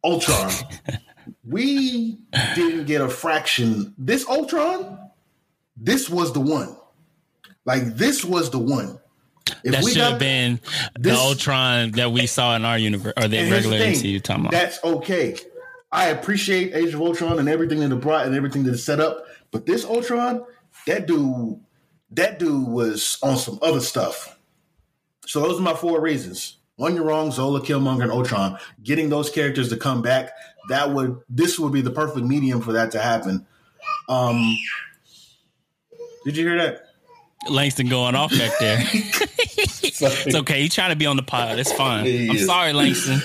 [0.05, 0.51] Ultron.
[1.45, 2.19] we
[2.55, 3.95] didn't get a fraction.
[3.99, 4.99] This Ultron,
[5.77, 6.77] this was the one.
[7.65, 8.99] Like, this was the one.
[9.65, 10.61] If That we should got- have been
[10.95, 14.43] the this- Ultron that we saw in our universe or the regular thing, MCU talking
[14.43, 14.53] about.
[14.53, 15.37] That's okay.
[15.93, 19.01] I appreciate Age of Ultron and everything that it brought and everything that it set
[19.01, 19.25] up.
[19.53, 20.45] But this Ultron,
[20.87, 21.61] that dude,
[22.11, 24.36] that dude was on some other stuff.
[25.27, 26.57] So those are my four reasons.
[26.77, 27.33] One, you're wrong.
[27.33, 28.59] Zola, Killmonger, and Ultron.
[28.83, 30.31] Getting those characters to come back,
[30.69, 33.47] that would this would be the perfect medium for that to happen.
[34.09, 34.57] Um,
[36.25, 36.83] did you hear that?
[37.49, 38.79] Langston going off back there.
[38.93, 40.63] it's okay.
[40.63, 41.59] He's trying to be on the pod.
[41.59, 42.05] It's fine.
[42.05, 42.47] He I'm is.
[42.47, 43.21] sorry, Langston.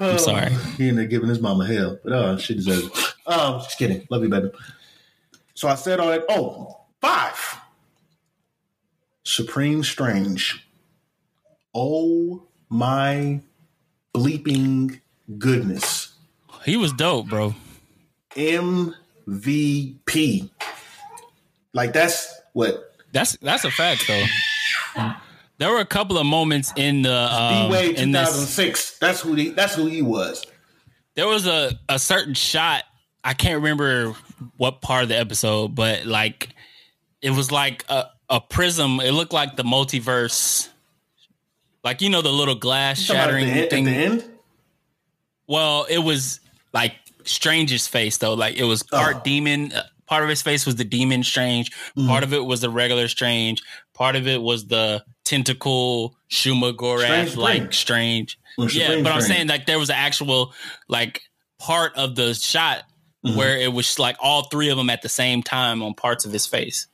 [0.00, 0.50] I'm sorry.
[0.76, 3.14] He ended up giving his mama hell, but uh, she deserves it.
[3.26, 4.06] Um, just kidding.
[4.10, 4.50] Love you, baby.
[5.54, 6.24] So I said all that.
[6.28, 7.60] Oh, five.
[9.22, 10.66] Supreme Strange.
[11.74, 13.40] Oh my
[14.14, 15.00] bleeping
[15.38, 16.14] goodness.
[16.64, 17.54] He was dope, bro.
[19.26, 20.50] MVP.
[21.74, 24.24] Like that's what That's that's a fact though.
[25.58, 28.98] There were a couple of moments in the um, D-Wade in this 2006.
[28.98, 29.50] That's who he.
[29.50, 30.44] That's who he was.
[31.14, 32.84] there was a, a certain shot
[33.24, 34.16] i can't remember
[34.56, 36.48] what part of the episode but like
[37.20, 40.68] it was like a, a prism it looked like the multiverse
[41.84, 44.24] like you know the little glass shattering the, thing at the end.
[45.46, 46.40] well it was
[46.72, 49.20] like strange's face though like it was part Oh.
[49.24, 52.08] demon uh, part of his face was the demon strange Mm-hmm.
[52.08, 53.62] part of it was the regular strange
[53.94, 59.46] part of it was the tentacle shuma gorath like strange Or yeah but i'm saying
[59.48, 60.52] like there was an actual
[60.88, 61.22] like
[61.58, 62.84] part of the shot
[63.24, 63.36] Mm-hmm.
[63.38, 66.32] where it was like all three of them at the same time on parts of
[66.32, 66.88] his face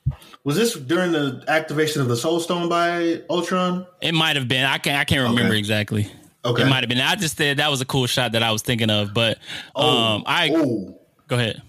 [0.49, 3.85] Was this during the activation of the Soul Stone by Ultron?
[4.01, 5.59] it might have been i can't i can't remember Okay.
[5.59, 6.11] exactly
[6.43, 6.63] Okay.
[6.63, 8.63] it might have been i just said that was a cool shot that i was
[8.63, 9.37] thinking of but
[9.75, 11.61] um i Oh, go ahead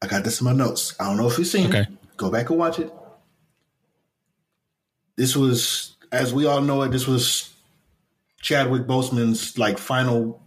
[0.00, 0.94] I got this in my notes.
[1.00, 1.80] I don't know if you've seen Okay.
[1.80, 1.88] it.
[2.18, 2.92] Go back and watch it.
[5.16, 7.52] This was, as we all know it, this was
[8.42, 10.42] Chadwick Boseman's like final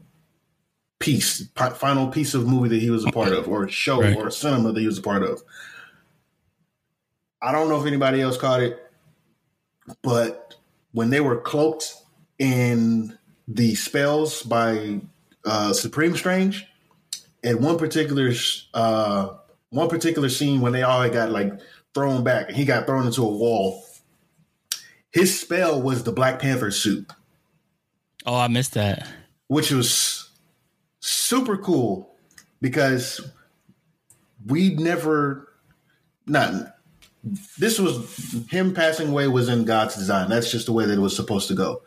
[0.99, 4.15] piece, pi- final piece of movie that he was a part of, or show, Right.
[4.15, 5.41] or cinema that he was a part of.
[7.41, 8.79] I don't know if anybody else caught it,
[10.01, 10.55] but
[10.91, 11.93] when they were cloaked
[12.39, 13.17] in
[13.47, 15.01] the spells by
[15.45, 16.65] uh, Supreme Strange,
[17.43, 18.33] at one particular
[18.73, 19.35] uh,
[19.69, 21.53] one particular scene when they all got like
[21.93, 23.83] thrown back and he got thrown into a wall.
[25.11, 27.11] His spell was the Black Panther suit,
[28.25, 29.07] oh i missed that
[29.47, 30.29] which was
[30.99, 32.13] super cool
[32.61, 33.21] because
[34.45, 35.47] we'd never
[36.25, 36.76] not
[37.57, 40.29] this was him passing away was in God's design.
[40.29, 41.81] That's just the way that it was supposed to go.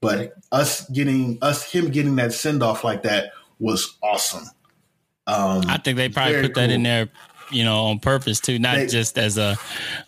[0.00, 4.44] But us getting us him getting that send off like that was awesome.
[5.28, 7.08] Um, i think they probably Very put that in there
[7.52, 9.56] you know, on purpose too, not They- just as a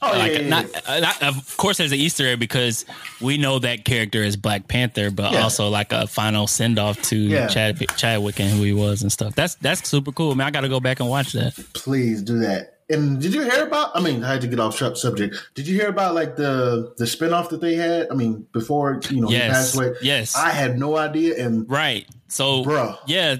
[0.02, 0.48] Oh, yeah, like yeah, yeah.
[0.48, 2.84] not, uh, not of course as an Easter egg because
[3.20, 5.42] we know that character is Black Panther, but Yeah.
[5.42, 7.46] also like a final send off to Yeah.
[7.46, 9.34] Chad Chadwick and who he was and stuff.
[9.36, 10.34] That's that's super cool.
[10.34, 11.54] Man, I got to go back and watch that.
[11.74, 12.77] Please do that.
[12.90, 13.90] And did you hear about?
[13.94, 15.36] I mean, I had to get off sub- subject.
[15.54, 18.08] Did you hear about like the the spinoff that they had?
[18.10, 19.52] I mean, before you know he Yes.
[19.52, 19.92] passed away.
[20.02, 20.34] Yes.
[20.36, 21.44] I had no idea.
[21.44, 22.06] And Right.
[22.28, 22.96] So, Bruh.
[23.06, 23.36] yeah,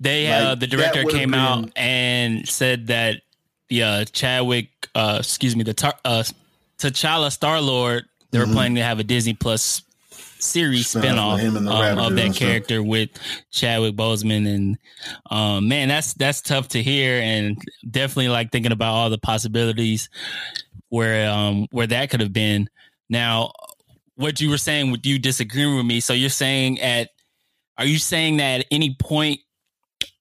[0.00, 3.20] they uh, the director came been- out and said that
[3.68, 6.22] the uh, Chadwick, uh, excuse me, the tar- uh,
[6.78, 9.82] T'Challa Star Lord, they were planning to have a Disney Plus
[10.38, 11.00] series Mm-hmm.
[11.00, 12.36] Spin-off him and the um, of that stuff.
[12.36, 13.10] character with
[13.50, 14.78] Chadwick Boseman, and
[15.30, 17.58] um, man, that's that's tough to hear, and
[17.90, 20.08] definitely like thinking about all the possibilities
[20.88, 22.68] where um where that could have been.
[23.08, 23.52] Now,
[24.16, 27.10] what you were saying, with you disagreeing with me, so you're saying at
[27.78, 29.40] are you saying that at any point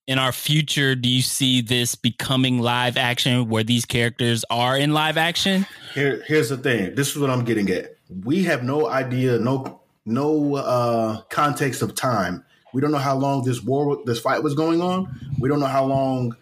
[0.08, 4.94] in our future do you see this becoming live action where these characters are in
[4.94, 5.66] live action?
[5.94, 6.94] here, here's the thing.
[6.96, 7.96] This is what I'm getting at.
[8.24, 12.44] We have no idea, no no uh, context of time.
[12.74, 15.20] We don't know how long this war, this fight was going on.
[15.40, 16.36] We don't know how long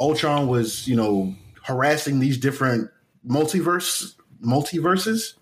[0.00, 2.90] Ultron was, you know, harassing these different
[3.26, 4.14] multiverse
[4.44, 5.34] multiverses,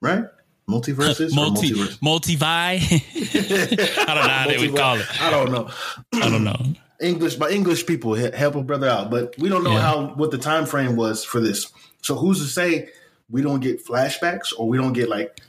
[0.00, 0.24] right?
[0.68, 1.98] Multiverses, Multi multiverse?
[1.98, 3.98] multivi.
[3.98, 5.22] I don't know how they would call it.
[5.22, 5.70] I don't know.
[6.14, 6.56] I don't know.
[7.00, 9.80] English, my English people help a brother out, but we don't know Yeah.
[9.80, 11.70] how what the time frame was for this.
[12.02, 12.90] So who's to say
[13.28, 15.40] we don't get flashbacks or we don't get like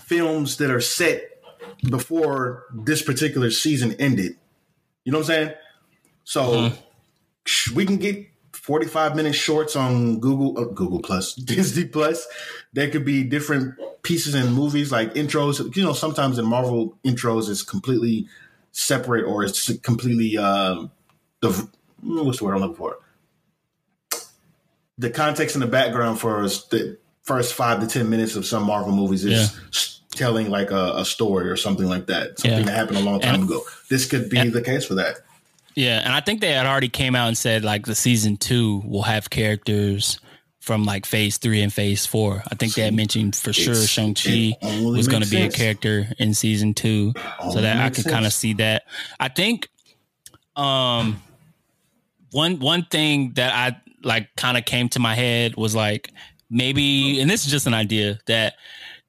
[0.00, 1.22] films that are set
[1.88, 4.36] before this particular season ended?
[5.04, 5.54] You know what I'm saying?
[6.24, 7.74] So Mm-hmm.
[7.74, 12.26] we can get 45 minute shorts on Google uh, Google Plus, Disney Plus.
[12.72, 15.74] There could be different pieces in movies like intros.
[15.76, 18.28] You know, sometimes in Marvel intros it's completely
[18.70, 20.90] separate or it's completely um
[21.40, 21.68] the
[22.02, 22.98] what's the word I'm looking for?
[24.98, 28.64] The context and the background for us, the first five to ten minutes of some
[28.64, 29.48] Marvel movies is Yeah.
[30.16, 32.38] telling like a, a story or something like that.
[32.40, 32.64] Something Yeah.
[32.66, 33.62] that happened a long time And- ago.
[33.88, 35.16] This could be the case for that.
[35.74, 38.82] Yeah, and I think they had already came out and said like the season two
[38.84, 40.18] will have characters
[40.60, 42.42] from like phase three and phase four.
[42.50, 46.08] I think they had mentioned for sure Shang Chi was going to be a character
[46.18, 47.14] in season two,
[47.52, 48.82] so that I can kind of see that.
[49.18, 49.68] I think,
[50.56, 51.22] um,
[52.30, 56.10] one one thing that I like kind of came to my head was like
[56.52, 58.54] maybe, and this is just an idea that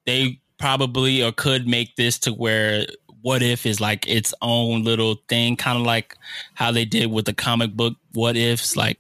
[0.05, 2.87] they probably or could make this to where
[3.21, 6.17] what if is like its own little thing, kind of like
[6.55, 8.97] how they did with the comic book what ifs, like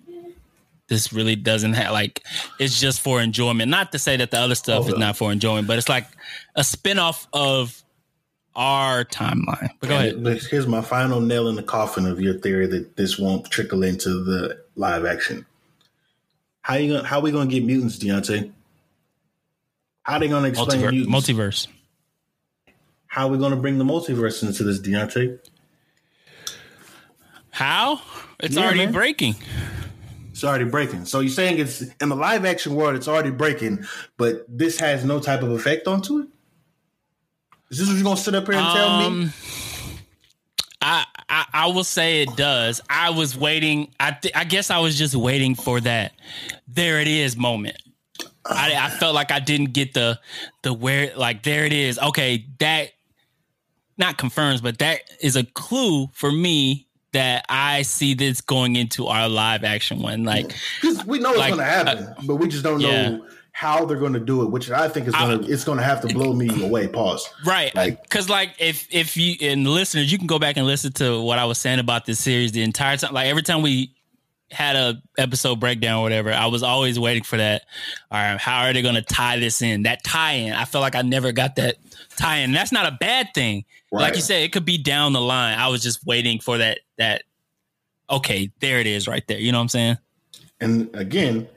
[0.87, 2.21] this really doesn't have like
[2.59, 3.71] it's just for enjoyment.
[3.71, 4.99] Not to say that the other stuff is Okay.
[4.99, 6.07] not for enjoyment, but it's like
[6.55, 7.81] a spin-off of
[8.55, 9.69] our timeline.
[9.79, 10.41] But go ahead.
[10.49, 14.23] Here's my final nail in the coffin of your theory that this won't trickle into
[14.23, 15.45] the live action.
[16.63, 18.51] How you gonna how we gonna get mutants, Deonte?
[20.03, 21.29] How they gonna explain Multiver- mutants?
[21.29, 21.67] multiverse.
[23.07, 25.37] how we gonna bring the multiverse into this, Deonte?
[27.51, 28.01] How?
[28.39, 28.91] It's Yeah, already man.
[28.91, 29.35] breaking.
[30.31, 31.05] It's already breaking.
[31.05, 33.85] So you're saying it's in the live action world, it's already breaking,
[34.17, 36.27] but this has no type of effect onto it?
[37.69, 39.05] Is this what you're gonna sit up here and tell me?
[39.05, 39.33] Um,
[40.81, 42.79] I, I I will say it does.
[42.89, 43.91] I was waiting.
[43.99, 46.13] I th- I guess I was just waiting for that.
[46.67, 47.77] There it is moment.
[48.45, 50.19] I, I felt like I didn't get the
[50.61, 51.97] the where like there it is.
[51.97, 52.91] Okay, that
[53.97, 59.07] not confirms, but that is a clue for me that I see this going into
[59.07, 60.23] our live action one.
[60.25, 60.53] Like
[61.07, 63.09] we know it's like, gonna happen, uh, but we just don't yeah.
[63.09, 63.25] know
[63.55, 66.33] how they're gonna do it, which I think is gonna it's gonna have to blow
[66.33, 66.87] me away.
[66.87, 67.29] Pause.
[67.45, 67.73] Right.
[67.75, 71.21] Like- Because, like, if if you and listeners, you can go back and listen to
[71.21, 73.13] what I was saying about this series the entire time.
[73.13, 73.93] Like, every time we
[74.51, 77.63] had a episode breakdown or whatever, I was always waiting for that.
[78.11, 79.83] All right, how are they going to tie this in?
[79.83, 80.53] That tie in.
[80.53, 81.77] I felt like I never got that
[82.17, 82.51] tie in.
[82.51, 83.65] That's not a bad thing.
[83.91, 85.57] Like you said, it could be down the line.
[85.57, 86.79] I was just waiting for that.
[86.97, 87.23] That
[88.09, 89.39] okay, there it is, right there.
[89.39, 89.97] You know what I'm saying?
[90.59, 91.47] And again,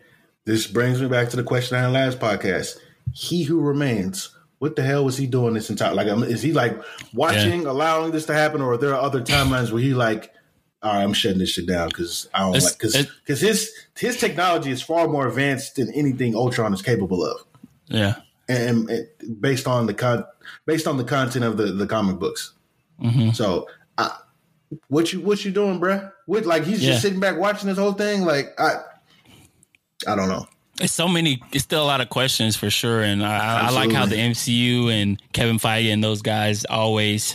[0.46, 2.78] this brings me back to the question I had last podcast.
[3.12, 5.94] He who remains, what the hell was he doing this entire?
[5.94, 6.80] Like, um, is he like
[7.12, 10.32] watching, allowing this to happen, or are there other timelines where he like,
[10.82, 13.70] all right, I'm shutting this shit down because I don't It's- like because because his
[13.98, 17.40] his technology is far more advanced than anything Ultron is capable of,
[17.88, 18.16] Yeah.
[18.48, 19.08] and, and
[19.40, 20.24] based on the con
[20.64, 22.52] based on the content of the the comic books.
[23.02, 23.30] Mm-hmm.
[23.32, 23.68] So,
[23.98, 24.16] I,
[24.88, 26.12] what you what you doing, bruh?
[26.26, 26.90] What like he's Yeah.
[26.90, 28.22] just sitting back watching this whole thing?
[28.22, 28.76] Like I,
[30.06, 30.46] I don't know.
[30.78, 31.40] It's so many.
[31.52, 34.90] It's still a lot of questions for sure, and I, I like how the MCU
[34.92, 37.34] and Kevin Feige and those guys always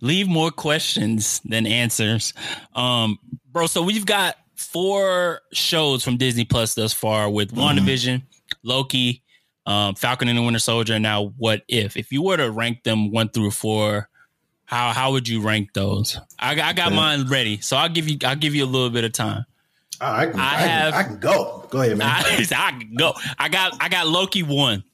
[0.00, 2.34] leave more questions than answers.
[2.76, 3.18] Um,
[3.50, 7.60] bro, so we've got four shows from Disney Plus thus far with Mm-hmm.
[7.88, 8.22] WandaVision,
[8.62, 9.24] Loki,
[9.66, 11.96] um, Falcon and the Winter Soldier, and now What If?
[11.96, 14.08] If you were to rank them one through four,
[14.66, 16.16] how how would you rank those?
[16.38, 16.94] I, I got Okay.
[16.96, 19.46] mine ready, so I'll give you I'll give you a little bit of time.
[20.00, 21.66] Oh, I, can, I I, can, have- I can go.
[21.70, 22.06] Go ahead, man.
[22.08, 23.14] I, I can go.
[23.38, 24.84] I got I got Loki one,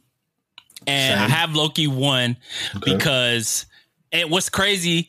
[0.86, 2.36] and I have Loki one
[2.76, 2.94] Okay.
[2.94, 3.66] because
[4.12, 5.08] it was crazy.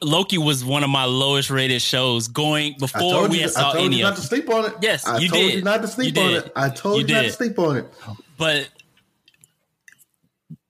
[0.00, 3.72] Loki was one of my lowest rated shows going before we you, had I saw
[3.72, 4.74] told any you of not to sleep on it.
[4.80, 5.54] Yes, I you told did.
[5.56, 6.44] you not to sleep You on did.
[6.44, 6.52] it.
[6.54, 7.86] I told You you, not to sleep on it.
[8.38, 8.68] but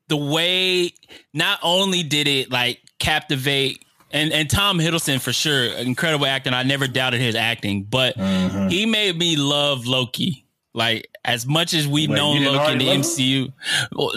[0.09, 0.93] the way
[1.35, 6.63] not only did it like captivate and and Tom Hiddleston for sure incredible acting I
[6.63, 8.69] never doubted his acting but Mm-hmm.
[8.69, 10.45] he made me love Loki
[10.75, 13.53] like as much as we've Wait, known Loki in the MCU
[13.93, 14.13] well,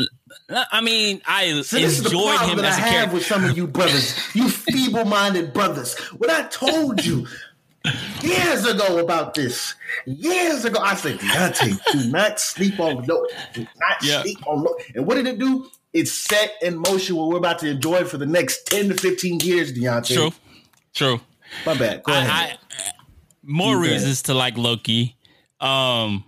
[0.71, 2.91] I mean I See, this is the enjoyed problem him that as I a have
[2.91, 5.97] character with some of you brothers, you feeble-minded brothers.
[6.17, 7.25] When I told you
[8.21, 9.75] years ago about this,
[10.05, 13.33] years ago, I said, Deonte, do not sleep on Loki.
[13.53, 14.21] Do not Yeah.
[14.21, 14.93] sleep on Loki.
[14.95, 15.69] And what did it do?
[15.93, 19.39] It set in motion what we're about to enjoy for the next 10 to 15
[19.41, 20.13] years, Deonte.
[20.13, 20.31] true
[20.93, 21.19] true
[21.65, 22.03] My bad.
[22.03, 22.29] Go ahead.
[22.29, 22.57] I,
[23.43, 23.91] more You bet.
[23.91, 25.15] reasons to like Loki.
[25.59, 26.23] Um,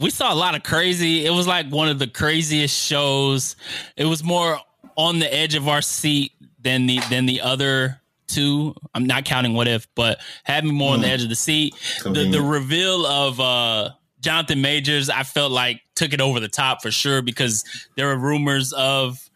[0.00, 1.24] we saw a lot of crazy.
[1.24, 3.56] It was like one of the craziest shows.
[3.96, 4.58] It was more
[4.96, 8.74] on the edge of our seat than the than the other two.
[8.94, 11.74] I'm not counting what if, but had me more on the edge of the seat.
[12.02, 13.90] The the reveal of uh
[14.24, 17.64] Jonathan Majors, I felt like took it over the top for sure because
[17.96, 19.30] there were rumors of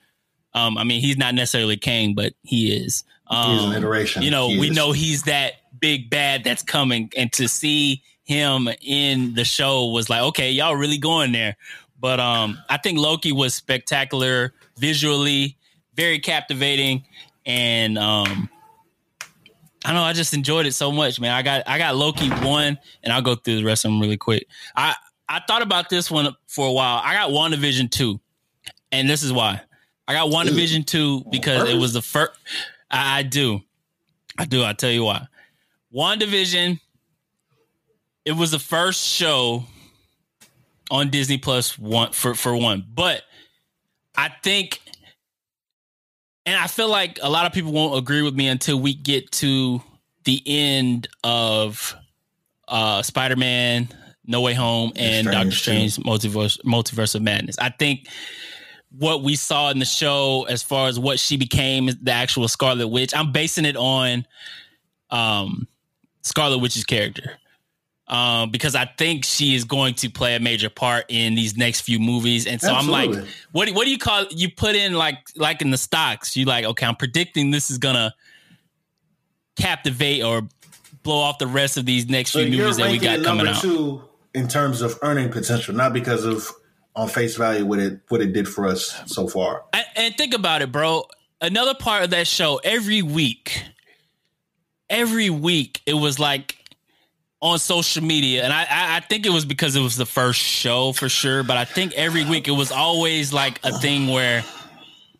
[0.54, 3.04] um, I mean, he's not necessarily Kang, but he is.
[3.28, 4.22] Um, He is an iteration.
[4.22, 4.76] You know, He we is.
[4.76, 10.10] know he's that big bad that's coming, and to see him in the show was
[10.10, 11.56] like, okay, y'all really going there.
[12.00, 15.56] But um, I think Loki was spectacular visually,
[15.94, 17.04] very captivating,
[17.46, 18.48] and um,
[19.88, 20.02] I know.
[20.02, 21.32] I just enjoyed it so much, man.
[21.32, 24.18] I got I got Loki one, and I'll go through the rest of them really
[24.18, 24.46] quick.
[24.76, 24.94] I
[25.26, 27.00] I thought about this one for a while.
[27.02, 28.20] I got WandaVision two,
[28.92, 29.62] and this is why.
[30.06, 32.32] I got WandaVision two because it was the first.
[32.90, 33.62] I, I do,
[34.36, 34.62] I do.
[34.62, 35.26] I'll tell you why.
[35.94, 36.78] WandaVision.
[38.26, 39.64] It was the first show
[40.90, 43.22] on Disney Plus one for for one, but
[44.14, 44.82] I think,
[46.48, 49.30] and I feel like a lot of people won't agree with me until we get
[49.32, 49.82] to
[50.24, 51.94] the end of
[52.68, 53.88] uh Spider-Man
[54.26, 55.50] No Way Home and Doctor.
[55.50, 57.58] Strange Multiverse Multiverse of Madness.
[57.58, 58.08] I think
[58.90, 62.88] what we saw in the show as far as what she became the actual Scarlet
[62.88, 64.26] Witch, I'm basing it on
[65.10, 65.68] um
[66.22, 67.38] Scarlet Witch's character.
[68.08, 71.82] Um, because I think she is going to play a major part in these next
[71.82, 73.10] few movies, and so I'm like,
[73.52, 76.34] what do- what do you call you put in like like in the stocks?
[76.34, 78.14] You like okay, I'm predicting this is gonna
[79.56, 80.48] captivate or
[81.02, 83.60] blow off the rest of these next So few movies that we got coming out.
[83.60, 84.02] two
[84.34, 86.50] in terms of earning potential, not because of
[86.96, 89.64] on face value what it what it did for us so far.
[89.72, 91.04] And, and think about it, bro.
[91.40, 93.62] Another part of that show, every week,
[94.90, 96.56] every week, it was like
[97.40, 100.40] on social media, and I, I, I think it was because it was the first
[100.40, 101.42] show for sure.
[101.42, 104.44] But I think every week it was always like a thing where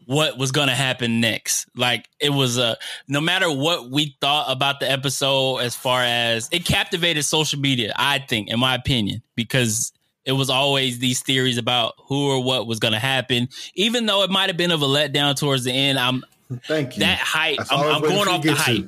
[0.06, 1.68] what was going to happen next.
[1.76, 6.48] Like it was a no matter what we thought about the episode, as far as
[6.50, 7.92] it captivated social media.
[7.96, 9.92] I think, in my opinion, because
[10.24, 13.48] it was always these theories about who or what was going to happen.
[13.74, 16.24] Even though it might have been of a letdown towards the end, I'm
[16.66, 17.00] Thank you.
[17.00, 17.58] that hype.
[17.70, 18.86] I'm, I'm going off the hype.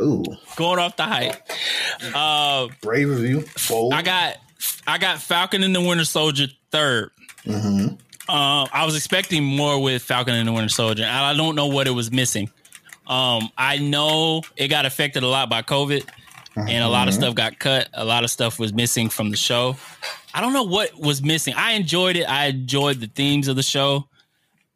[0.00, 0.24] Ooh,
[0.56, 1.34] Going off the hype.
[2.14, 3.44] Uh, brave of you.
[3.68, 3.92] Bold.
[3.94, 4.36] I got
[4.86, 7.10] I got Falcon and the Winter Soldier 3rd
[7.44, 7.94] Mm-hmm.
[8.28, 11.02] Uh, I was expecting more with Falcon and the Winter Soldier.
[11.02, 12.48] and I don't know what it was missing.
[13.08, 16.08] Um, I know it got affected a lot by COVID,
[16.54, 17.08] and a lot Mm-hmm.
[17.08, 17.88] of stuff got cut.
[17.94, 19.76] A lot of stuff was missing from the show.
[20.32, 21.54] I don't know what was missing.
[21.56, 22.22] I enjoyed it.
[22.24, 24.06] I enjoyed the themes of the show.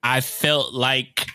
[0.02, 1.28] I felt like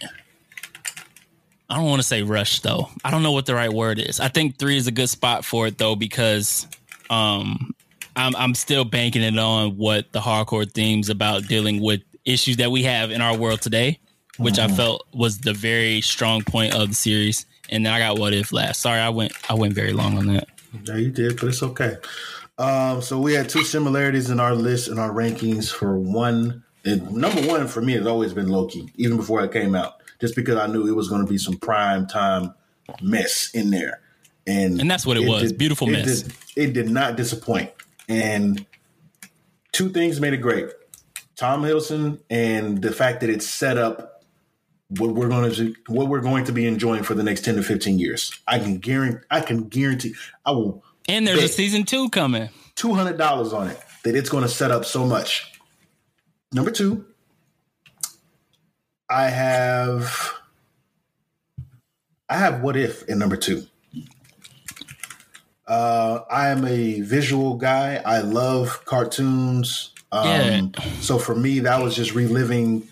[1.71, 2.89] I don't want to say rush though.
[3.05, 4.19] I don't know what the right word is.
[4.19, 6.67] I think three is a good spot for it though because
[7.09, 7.73] um,
[8.17, 12.71] I'm I'm still banking it on what the hardcore themes about dealing with issues that
[12.71, 13.99] we have in our world today,
[14.37, 17.45] which I felt was the very strong point of the series.
[17.69, 18.81] And then I got what if last.
[18.81, 20.49] Sorry, I went I went very long on that.
[20.83, 21.95] Yeah, you did, but it's okay.
[22.57, 26.63] Um, so we had two similarities in our list and our rankings for one.
[26.83, 30.35] And number one for me has always been Loki, even before it came out, just
[30.35, 32.53] because I knew it was going to be some prime time
[33.01, 33.99] mess in there.
[34.47, 35.51] And And that's what it was.
[35.51, 36.21] Beautiful it mess.
[36.21, 37.71] Did, it did not disappoint.
[38.07, 38.65] And
[39.71, 40.69] two things made it great:
[41.35, 44.23] Tom Hiddleston and the fact that it set up
[44.97, 47.63] what we're going to what we're going to be enjoying for the next ten to
[47.63, 48.37] fifteen years.
[48.47, 49.19] I can guarantee.
[49.29, 50.15] I can guarantee.
[50.45, 52.49] I will And there's a season two coming.
[52.75, 55.53] two hundred dollars on it that it's going to set up so much.
[56.51, 57.05] Number two,
[59.11, 60.33] I have
[62.29, 63.65] I have what if in number two.
[65.67, 68.01] Uh, I am a visual guy.
[68.05, 69.91] I love cartoons.
[70.11, 70.61] Um, Yeah.
[71.01, 72.87] So for me, that was just reliving.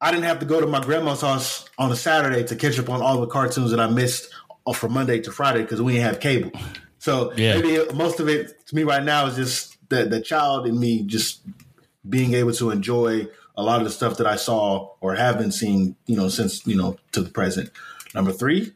[0.00, 2.88] I didn't have to go to my grandma's house on a Saturday to catch up
[2.88, 4.32] on all the cartoons that I missed
[4.66, 6.52] uh, from Monday to Friday because we didn't have cable.
[6.98, 7.58] So Yeah.
[7.60, 11.02] maybe most of it to me right now is just the the child in me
[11.02, 11.42] just
[12.08, 13.26] being able to enjoy
[13.58, 16.66] a lot of the stuff that I saw or have been seeing, you know, since
[16.66, 17.70] you know to the present.
[18.14, 18.72] Number three,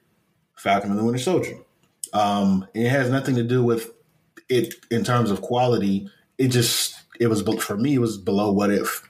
[0.57, 1.57] Falcon and the Winter Soldier.
[2.13, 3.93] Um, it has nothing to do with
[4.51, 6.11] it in terms of quality.
[6.37, 7.95] It just it was for me.
[7.95, 9.09] It was below what if.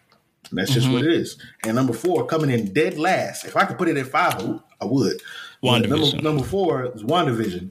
[0.50, 1.38] And that's just what it is.
[1.64, 3.46] And number four, coming in dead last.
[3.46, 4.34] If I could put it at five,
[4.80, 5.22] I would-.
[5.62, 7.70] But Number, number four is WandaVision.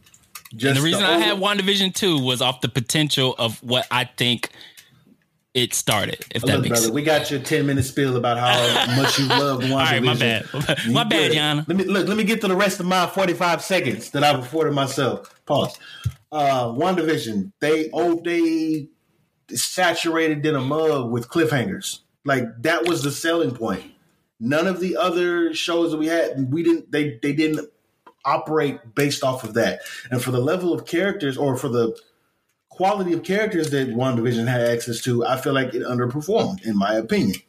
[0.56, 3.86] Just And the reason I over- had WandaVision 2 was off the potential of what
[3.92, 4.50] I think
[5.54, 6.94] it started, if that Look, makes brother, sense.
[6.94, 9.72] we got your ten minute spiel about how much you love WandaVision.
[9.72, 10.46] All right, my bad.
[10.90, 11.32] My bad.
[11.32, 11.68] Yana.
[11.68, 12.08] Let me look.
[12.08, 15.34] Let me get to the rest of my forty five seconds that I've afforded myself.
[15.46, 15.78] Pause.
[16.32, 17.52] Uh, Division.
[17.60, 18.88] They oh they
[19.50, 22.00] saturated in a mug with cliffhangers.
[22.24, 23.84] Like that was the selling point.
[24.40, 26.92] None of the other shows that we had, we didn't.
[26.92, 27.70] They they didn't
[28.24, 29.82] operate based off of that.
[30.10, 31.98] And for the level of characters, or for the
[32.82, 36.96] quality of characters that WandaVision had access to, I feel like it underperformed, in my
[36.96, 37.40] opinion.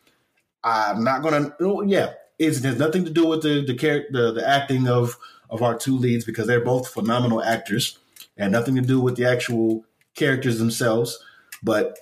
[0.62, 1.56] I'm not gonna.
[1.58, 4.86] oh, Yeah, it's, it has nothing to do with the the, char- the the acting
[4.86, 5.16] of
[5.48, 7.98] of our two leads because they're both phenomenal actors,
[8.36, 11.18] and nothing to do with the actual characters themselves.
[11.62, 11.98] But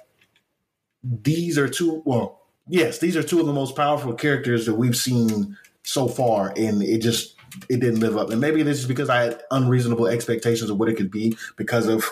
[1.04, 2.02] these are two.
[2.04, 6.52] Well, yes, these are two of the most powerful characters that we've seen so far,
[6.56, 7.36] and it just
[7.68, 8.30] it didn't live up.
[8.30, 11.86] And maybe this is because I had unreasonable expectations of what it could be because
[11.86, 12.04] of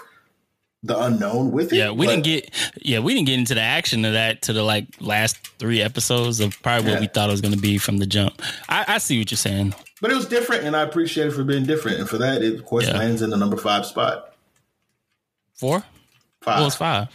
[0.83, 1.77] the unknown with it.
[1.77, 2.51] Yeah, we didn't get
[2.83, 6.39] yeah, we didn't get into the action of that to the like last three episodes
[6.41, 7.01] of probably what Yeah.
[7.01, 8.41] we thought it was gonna be from the jump.
[8.69, 9.75] I, I see what you're saying.
[10.01, 11.99] But it was different, and I appreciate it for being different.
[11.99, 12.97] And for that, it of course Yeah.
[12.99, 14.33] lands in the number five spot.
[15.57, 15.83] Four?
[16.43, 16.59] Five.
[16.61, 17.09] What was five?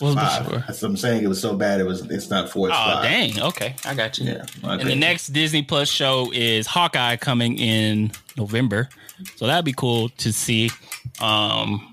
[0.00, 0.44] What was five.
[0.44, 0.64] before?
[0.66, 1.22] That's what I'm saying.
[1.22, 1.80] It was so bad.
[1.80, 2.00] It was.
[2.10, 2.66] It's not four.
[2.68, 3.04] It's Oh five.
[3.04, 3.40] dang!
[3.40, 4.26] Okay, I got you.
[4.32, 4.44] Yeah.
[4.64, 8.88] And the next Disney Plus show is Hawkeye coming in November,
[9.36, 10.70] so that'd be cool to see
[11.20, 11.91] um,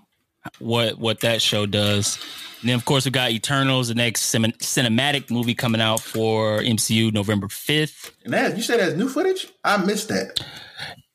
[0.59, 2.17] what what that show does.
[2.61, 6.59] And then of course we got Eternals, the next cin- cinematic movie coming out for
[6.59, 8.11] MCU November fifth.
[8.25, 9.47] And that you said that's new footage.
[9.63, 10.39] I missed that.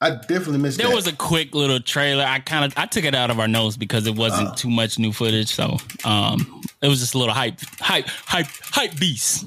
[0.01, 0.85] I definitely missed that.
[0.85, 0.97] There that.
[0.97, 2.25] was a quick little trailer.
[2.25, 4.55] I kind of I took it out of our notes because it wasn't Uh.
[4.55, 5.49] too much new footage.
[5.49, 9.47] So um, it was just a little hype, hype, hype, hype beast.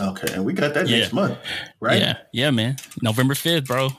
[0.00, 1.00] okay, and we got that Yeah.
[1.00, 1.38] next month,
[1.80, 2.00] right?
[2.00, 2.76] Yeah, yeah, man.
[3.02, 3.90] November fifth, bro.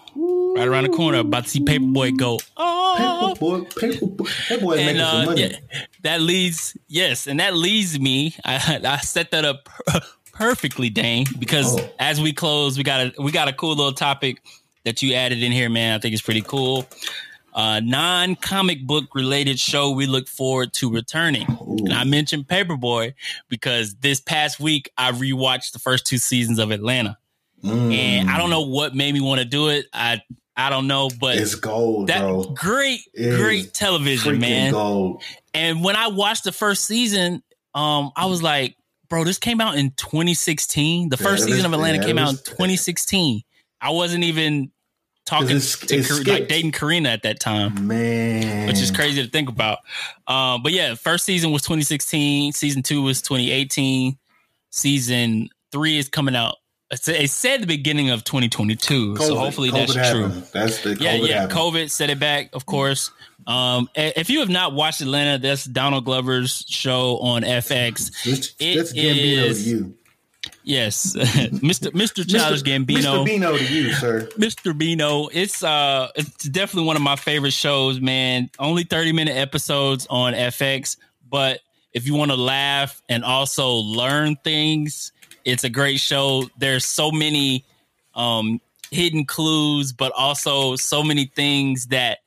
[0.56, 1.20] Right around the corner.
[1.20, 2.40] About to see Paperboy go.
[2.56, 5.42] Oh, Paperboy, paperboy, that boy making and some uh, money.
[5.42, 5.58] yeah,
[6.04, 8.36] that leads yes, and that leads me.
[8.46, 9.68] I, I set that up
[10.32, 11.90] perfectly, Dane, because Oh.
[12.00, 14.42] as we close, we got a we got a cool little topic
[14.86, 15.96] that you added in here, man.
[15.96, 16.86] I think it's pretty cool.
[17.54, 21.46] Uh, non comic book related show we look forward to returning.
[21.50, 23.14] And I mentioned Paperboy
[23.50, 27.18] because this past week I rewatched the first two seasons of Atlanta,
[27.64, 29.88] Mm, and I don't know what made me want to do it.
[29.94, 30.22] I
[30.58, 32.44] I don't know, but it's gold, that bro.
[32.46, 34.72] great It great television, man.
[34.72, 35.22] gold.
[35.54, 37.44] And when I watched the first season,
[37.74, 38.76] um, I was like,
[39.10, 41.10] bro, this came out in 2016.
[41.10, 43.42] The first it season was- of Atlanta yeah, came it out in 2016.
[43.82, 44.72] I wasn't even
[45.26, 49.30] talking it's- to it's like dating Karina at that time, Man, which is crazy to
[49.30, 49.80] think about.
[50.28, 52.54] Um, but yeah, first season was 2016.
[52.54, 54.18] Season two was 2018.
[54.72, 56.56] Season three is coming out.
[56.92, 59.18] It's- It said the beginning of 2022.
[59.18, 60.44] so hopefully COVID that's true.
[60.54, 61.34] That's the COVID Yeah, yeah.
[61.42, 61.52] happened.
[61.60, 63.10] COVID set it back, of course.
[63.48, 68.12] Um, if you have not watched Atlanta, that's Donald Glover's show on FX.
[68.24, 69.94] That's, It that's Gambino is- to you.
[70.64, 71.92] Yes, Mr.
[71.92, 72.28] Mr.
[72.28, 72.62] Childish.
[72.62, 73.24] Gambino.
[73.24, 73.26] Mr.
[73.26, 74.30] Bino to you, sir.
[74.38, 74.78] Mr.
[74.78, 75.28] Bino.
[75.28, 78.50] It's uh it's definitely one of my favorite shows, man.
[78.60, 81.62] Only 30 minute episodes on FX, but
[81.94, 85.12] if you want to laugh and also learn things,
[85.46, 86.44] it's a great show.
[86.58, 87.66] There's so many
[88.16, 88.60] um
[88.92, 92.20] hidden clues, but also so many things that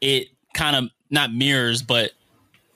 [0.00, 2.12] it kind of not mirrors, but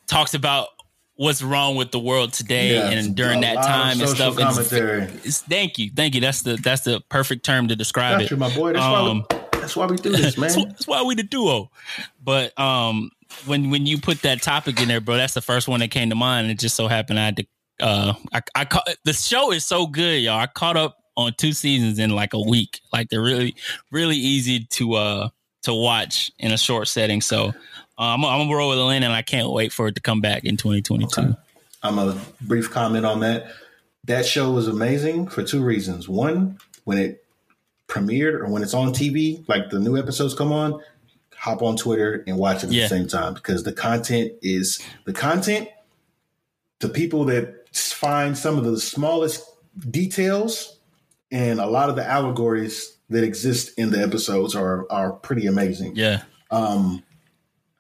[0.07, 0.69] talks about
[1.17, 4.39] what's wrong with the world today Yeah, and during that time and stuff.
[4.39, 6.21] It's- it's- thank you, thank you.
[6.21, 8.31] That's the that's the perfect term to describe Got it.
[8.31, 8.73] you, my boy.
[8.73, 10.69] That's, Um, why we, that's why we do this, That's, man.
[10.69, 11.71] that's why we the duo.
[12.23, 13.11] But um,
[13.47, 16.09] when when you put that topic in there, bro, that's the first one that came
[16.11, 16.51] to mind.
[16.51, 17.47] It just so happened I had to.
[17.81, 20.39] Uh, I, I ca- the show is so good, y'all.
[20.39, 22.81] I caught up on two seasons in like a week.
[22.93, 23.55] Like they're really,
[23.91, 25.29] really easy to uh
[25.63, 27.21] to watch in a short setting.
[27.21, 27.53] So uh,
[27.99, 30.45] I'm, I'm gonna roll with Atlanta, and I can't wait for it to come back
[30.45, 31.21] in 2022.
[31.21, 31.35] Okay.
[31.83, 33.47] I'm a brief comment on that.
[34.05, 36.09] That show was amazing for two reasons.
[36.09, 37.25] One, when it
[37.89, 40.81] premiered or when it's on TV, like the new episodes come on,
[41.35, 42.83] hop on Twitter and watch it at Yeah.
[42.85, 45.69] the same time because the content is the content.
[46.81, 49.43] The people that find some of the smallest
[49.91, 50.79] details
[51.33, 55.95] and a lot of the allegories that exist in the episodes are are pretty amazing.
[55.97, 56.23] Yeah.
[56.51, 57.03] Um,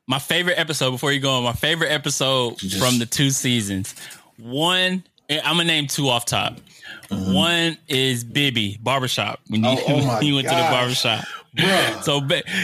[0.07, 3.95] My favorite episode before you go on, my favorite episode Just- from the two seasons.
[4.39, 6.59] One, I'm gonna name two off top.
[7.11, 9.93] One is Bibby Barbershop when you, Mm-hmm.
[9.93, 11.25] Oh, oh when you went to the barbershop.
[11.57, 12.03] bruh.
[12.05, 12.21] So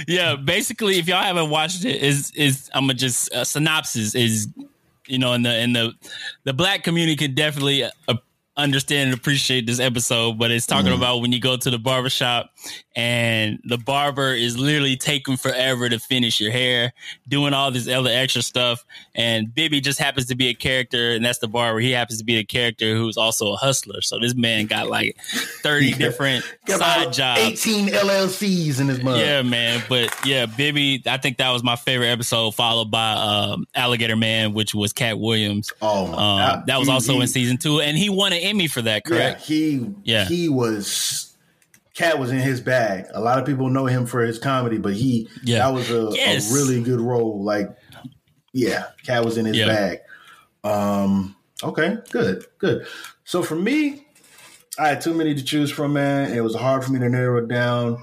[0.06, 4.48] yeah, basically, if y'all haven't watched it, is is I'm gonna just uh, synopsis is
[5.06, 5.92] you know in the in the
[6.44, 7.90] the black community can definitely uh,
[8.56, 10.96] understand and appreciate this episode, but it's talking Mm-hmm.
[11.02, 12.50] about when you go to the barbershop
[12.94, 16.92] and the barber is literally taking forever to finish your hair,
[17.28, 21.24] doing all this other extra stuff, and Bibby just happens to be a character, and
[21.24, 21.78] that's the barber.
[21.80, 24.00] He happens to be a character who's also a hustler.
[24.00, 25.16] So this man got like
[25.62, 27.40] thirty different side jobs.
[27.40, 29.18] 18 LLCs in his mug.
[29.18, 29.82] Yeah, man.
[29.88, 34.52] But yeah, Bibby, I think that was my favorite episode, followed by um, Alligator Man,
[34.54, 35.72] which was Katt Williams.
[35.82, 38.82] Oh, Um, that was also he- in season two, and he won an Emmy for
[38.82, 39.40] that, correct?
[39.40, 40.24] Yeah, he Yeah.
[40.26, 41.35] he was
[41.96, 43.06] Katt was in his bag.
[43.14, 45.60] A lot of people know him for his comedy, but he Yeah.
[45.60, 46.50] that was a, Yes.
[46.50, 47.42] a really good role.
[47.42, 47.70] Like,
[48.52, 49.66] yeah, Katt was in his Yeah.
[49.66, 49.98] bag.
[50.62, 52.86] Um, okay, good, good.
[53.24, 54.06] So for me,
[54.78, 56.32] I had too many to choose from, man.
[56.36, 57.98] It was hard for me to narrow it down.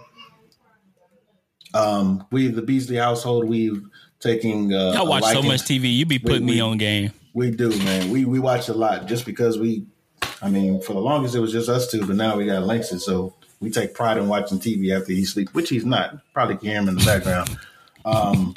[1.74, 3.82] Um, we the Beasley household, we've
[4.20, 5.96] taken uh, I a watch so much TV.
[5.96, 7.12] You be putting we- me on game.
[7.34, 8.10] we do, man.
[8.12, 9.86] We we watch a lot just because we.
[10.42, 13.00] I mean, for the longest it was just us two, but now we got Langston,
[13.00, 13.34] so
[13.64, 16.18] we take pride in watching TV after he sleeps, which he's not.
[16.34, 17.58] Probably can hear him in the background.
[18.06, 18.54] Um,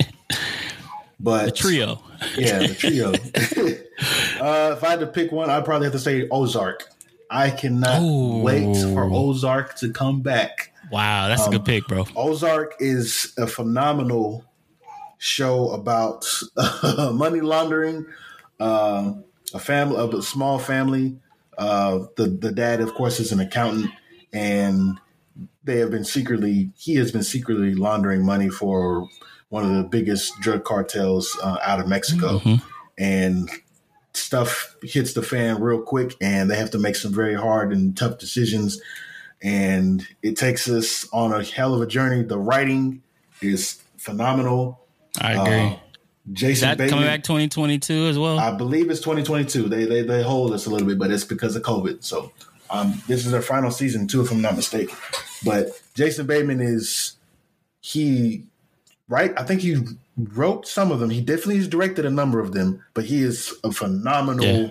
[1.21, 2.03] but The trio.
[2.37, 3.09] yeah, the trio.
[4.41, 6.85] uh, if I had to pick one, I'd probably have to say Ozark.
[7.31, 8.43] I cannot Ooh.
[8.43, 10.73] wait for Ozark to come back.
[10.93, 12.05] Wow, that's a Um, good pick, bro.
[12.15, 14.45] Ozark is a phenomenal
[15.19, 16.25] show about
[17.13, 18.07] money laundering.
[18.61, 19.15] Uh,
[19.55, 21.19] a family, of a small family.
[21.59, 23.91] Uh, the the dad, of course, is an accountant,
[24.33, 24.99] and
[25.65, 26.71] they have been secretly.
[26.77, 29.09] He has been secretly laundering money for
[29.49, 32.63] one of the biggest drug cartels uh, out of Mexico, Mhm.
[32.99, 33.49] and
[34.15, 37.97] stuff hits the fan real quick, and they have to make some very hard and
[37.97, 38.81] tough decisions
[39.43, 42.23] and it takes us on a hell of a journey.
[42.23, 43.03] The writing
[43.43, 44.81] is phenomenal.
[45.21, 45.61] I agree.
[45.75, 45.77] Uh,
[46.33, 48.39] Jason Is that Bateman, coming back 2022 as well?
[48.39, 49.69] I believe it's 2022.
[49.69, 52.03] They, they they hold us a little bit, but it's because of COVID.
[52.03, 52.33] So
[52.71, 54.97] um, this is their final season too, if I'm not mistaken.
[55.45, 57.13] But Jason Bateman is
[57.81, 58.45] he
[59.09, 59.33] right?
[59.39, 59.77] I think he
[60.17, 61.11] wrote some of them.
[61.11, 64.45] He definitely has directed a number of them, but he is a phenomenal.
[64.45, 64.69] Yeah.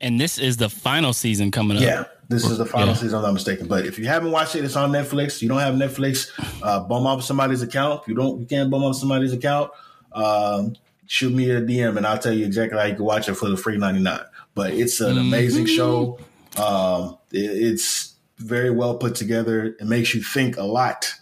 [0.00, 1.82] and this is the final season coming up.
[1.82, 2.94] Yeah, this is the final Yeah.
[2.94, 3.16] season.
[3.16, 3.68] I'm not mistaken.
[3.68, 5.42] But if you haven't watched it, it's on Netflix.
[5.42, 6.28] You don't have Netflix,
[6.62, 8.02] uh, bum up somebody's account.
[8.02, 9.70] If you don't, you can't bum up somebody's account.
[10.12, 10.74] Um,
[11.06, 13.48] shoot me a DM and I'll tell you exactly how you can watch it for
[13.50, 14.20] the free 99.
[14.54, 16.18] But it's an amazing show.
[16.58, 17.38] Um, it-
[17.72, 19.76] it's very well put together.
[19.78, 21.12] It makes you think a lot,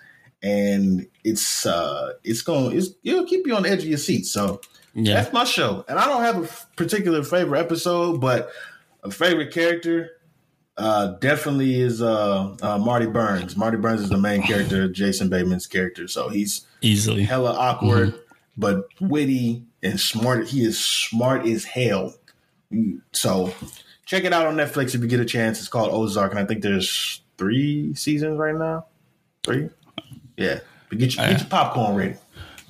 [0.43, 4.25] and it's uh, it's going it's it'll keep you on the edge of your seat.
[4.27, 4.61] So
[4.95, 5.15] Yeah.
[5.15, 5.85] that's my show.
[5.89, 8.51] And I don't have a particular favorite episode, but
[9.03, 10.11] a favorite character
[10.77, 13.57] uh, definitely is uh, uh, Marty Burns.
[13.57, 16.07] Marty Burns is the main character, Jason Bateman's character.
[16.07, 17.25] So he's Easily.
[17.25, 18.15] hella awkward,
[18.57, 20.47] but witty and smart.
[20.47, 22.15] He is smart as hell.
[22.73, 23.53] Mm, So
[24.09, 25.61] check it out on Netflix if you get a chance.
[25.61, 28.87] It's called Ozark, and I think there's three seasons right now.
[29.45, 29.69] Three,
[30.37, 30.61] yeah.
[30.89, 32.15] But get your, get your popcorn ready.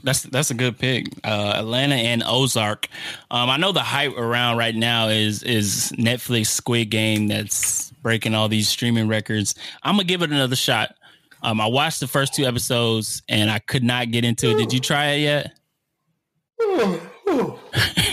[0.02, 1.06] That's that's a good pick.
[1.24, 2.88] Uh, Atlanta and Ozark.
[3.30, 8.34] Um, I know the hype around right now is is Netflix Squid Game that's breaking
[8.34, 9.54] all these streaming records.
[9.82, 10.94] I'm gonna give it another shot.
[11.42, 14.58] Um, I watched the first two episodes and I could not get into it.
[14.58, 15.52] Did you try it yet?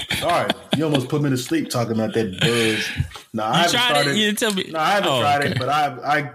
[0.29, 3.05] Sorry, you almost put me to sleep talking about that buzz.
[3.33, 4.11] No, I haven't tried started.
[4.11, 4.17] it?
[4.17, 4.69] You didn't tell me.
[4.71, 5.51] No, I haven't Oh, tried okay.
[5.51, 5.85] it, but I
[6.17, 6.31] I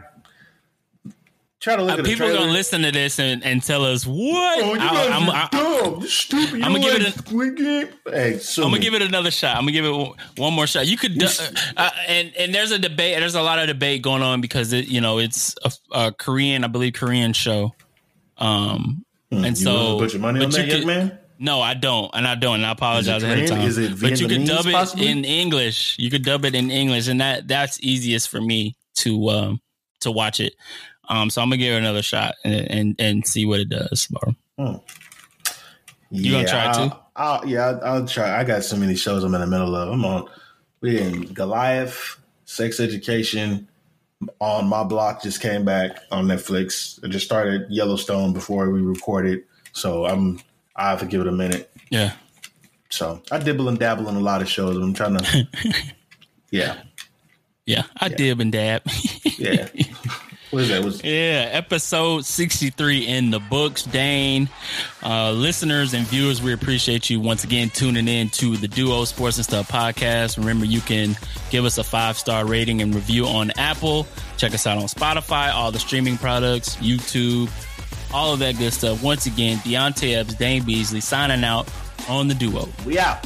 [1.61, 2.39] try to look Uh, at people are trailer.
[2.41, 4.63] gonna listen to this and, and tell us what.
[4.63, 6.01] Oh, you I, guys I'm, are I, dumb.
[6.03, 6.59] You stupid.
[6.59, 7.59] You I'ma give it a- Squid
[8.07, 9.57] Hey, sue I'm gonna give it another shot.
[9.57, 10.87] I'm gonna give it one- one more shot.
[10.87, 11.27] You could, do,
[11.77, 13.19] uh, and and there's a debate.
[13.19, 16.65] There's a lot of debate going on because it, you know, it's a, a Korean,
[16.65, 17.75] I believe, Korean show.
[18.39, 20.87] Um, Hmm, and you so, willing to put your money on you that, young could-
[20.87, 21.19] man.
[21.43, 23.63] No, I don't, and I don't, and I apologize ahead of time.
[23.63, 25.09] Is it but you could dub it possibly?
[25.09, 25.99] in English.
[25.99, 29.61] You could dub it in English, and that that's easiest for me to um
[30.01, 30.55] to watch it.
[31.09, 34.07] Um, so I'm gonna give it another shot and and, and see what it does,
[34.09, 34.35] bro.
[36.11, 36.97] You gonna try I'll, too?
[37.17, 38.39] I'll, yeah, I'll, I'll try.
[38.39, 39.89] I got so many shows I'm in the middle of.
[39.89, 40.29] I'm on.
[40.83, 43.67] We in Goliath, Sex Education.
[44.41, 47.03] On my block just came back on Netflix.
[47.03, 50.39] I just started Yellowstone before we recorded, so I'm.
[50.77, 51.71] I have to give it a minute.
[51.91, 52.13] Yeah.
[52.91, 54.77] So I dibble and dabble in a lot of shows.
[54.77, 55.49] I'm trying to.
[56.51, 56.77] yeah,
[57.67, 57.85] Yeah.
[57.97, 58.83] I dib and dab.
[59.39, 59.69] yeah.
[60.51, 60.85] what is that?
[60.85, 64.49] Was Yeah, episode 63 in the books, Dane.
[65.05, 69.37] Uh, listeners and viewers, we appreciate you once again tuning in to the Duo Sports
[69.37, 70.37] and Stuff podcast.
[70.37, 71.17] Remember, you can
[71.51, 74.05] give us a five star rating and review on Apple.
[74.37, 77.49] Check us out on Spotify, all the streaming products, YouTube,
[78.13, 79.03] all of that good stuff.
[79.03, 81.69] Once again, Deonte Epps, Dane Beasley signing out
[82.09, 82.69] on the Duo.
[82.87, 83.25] we out.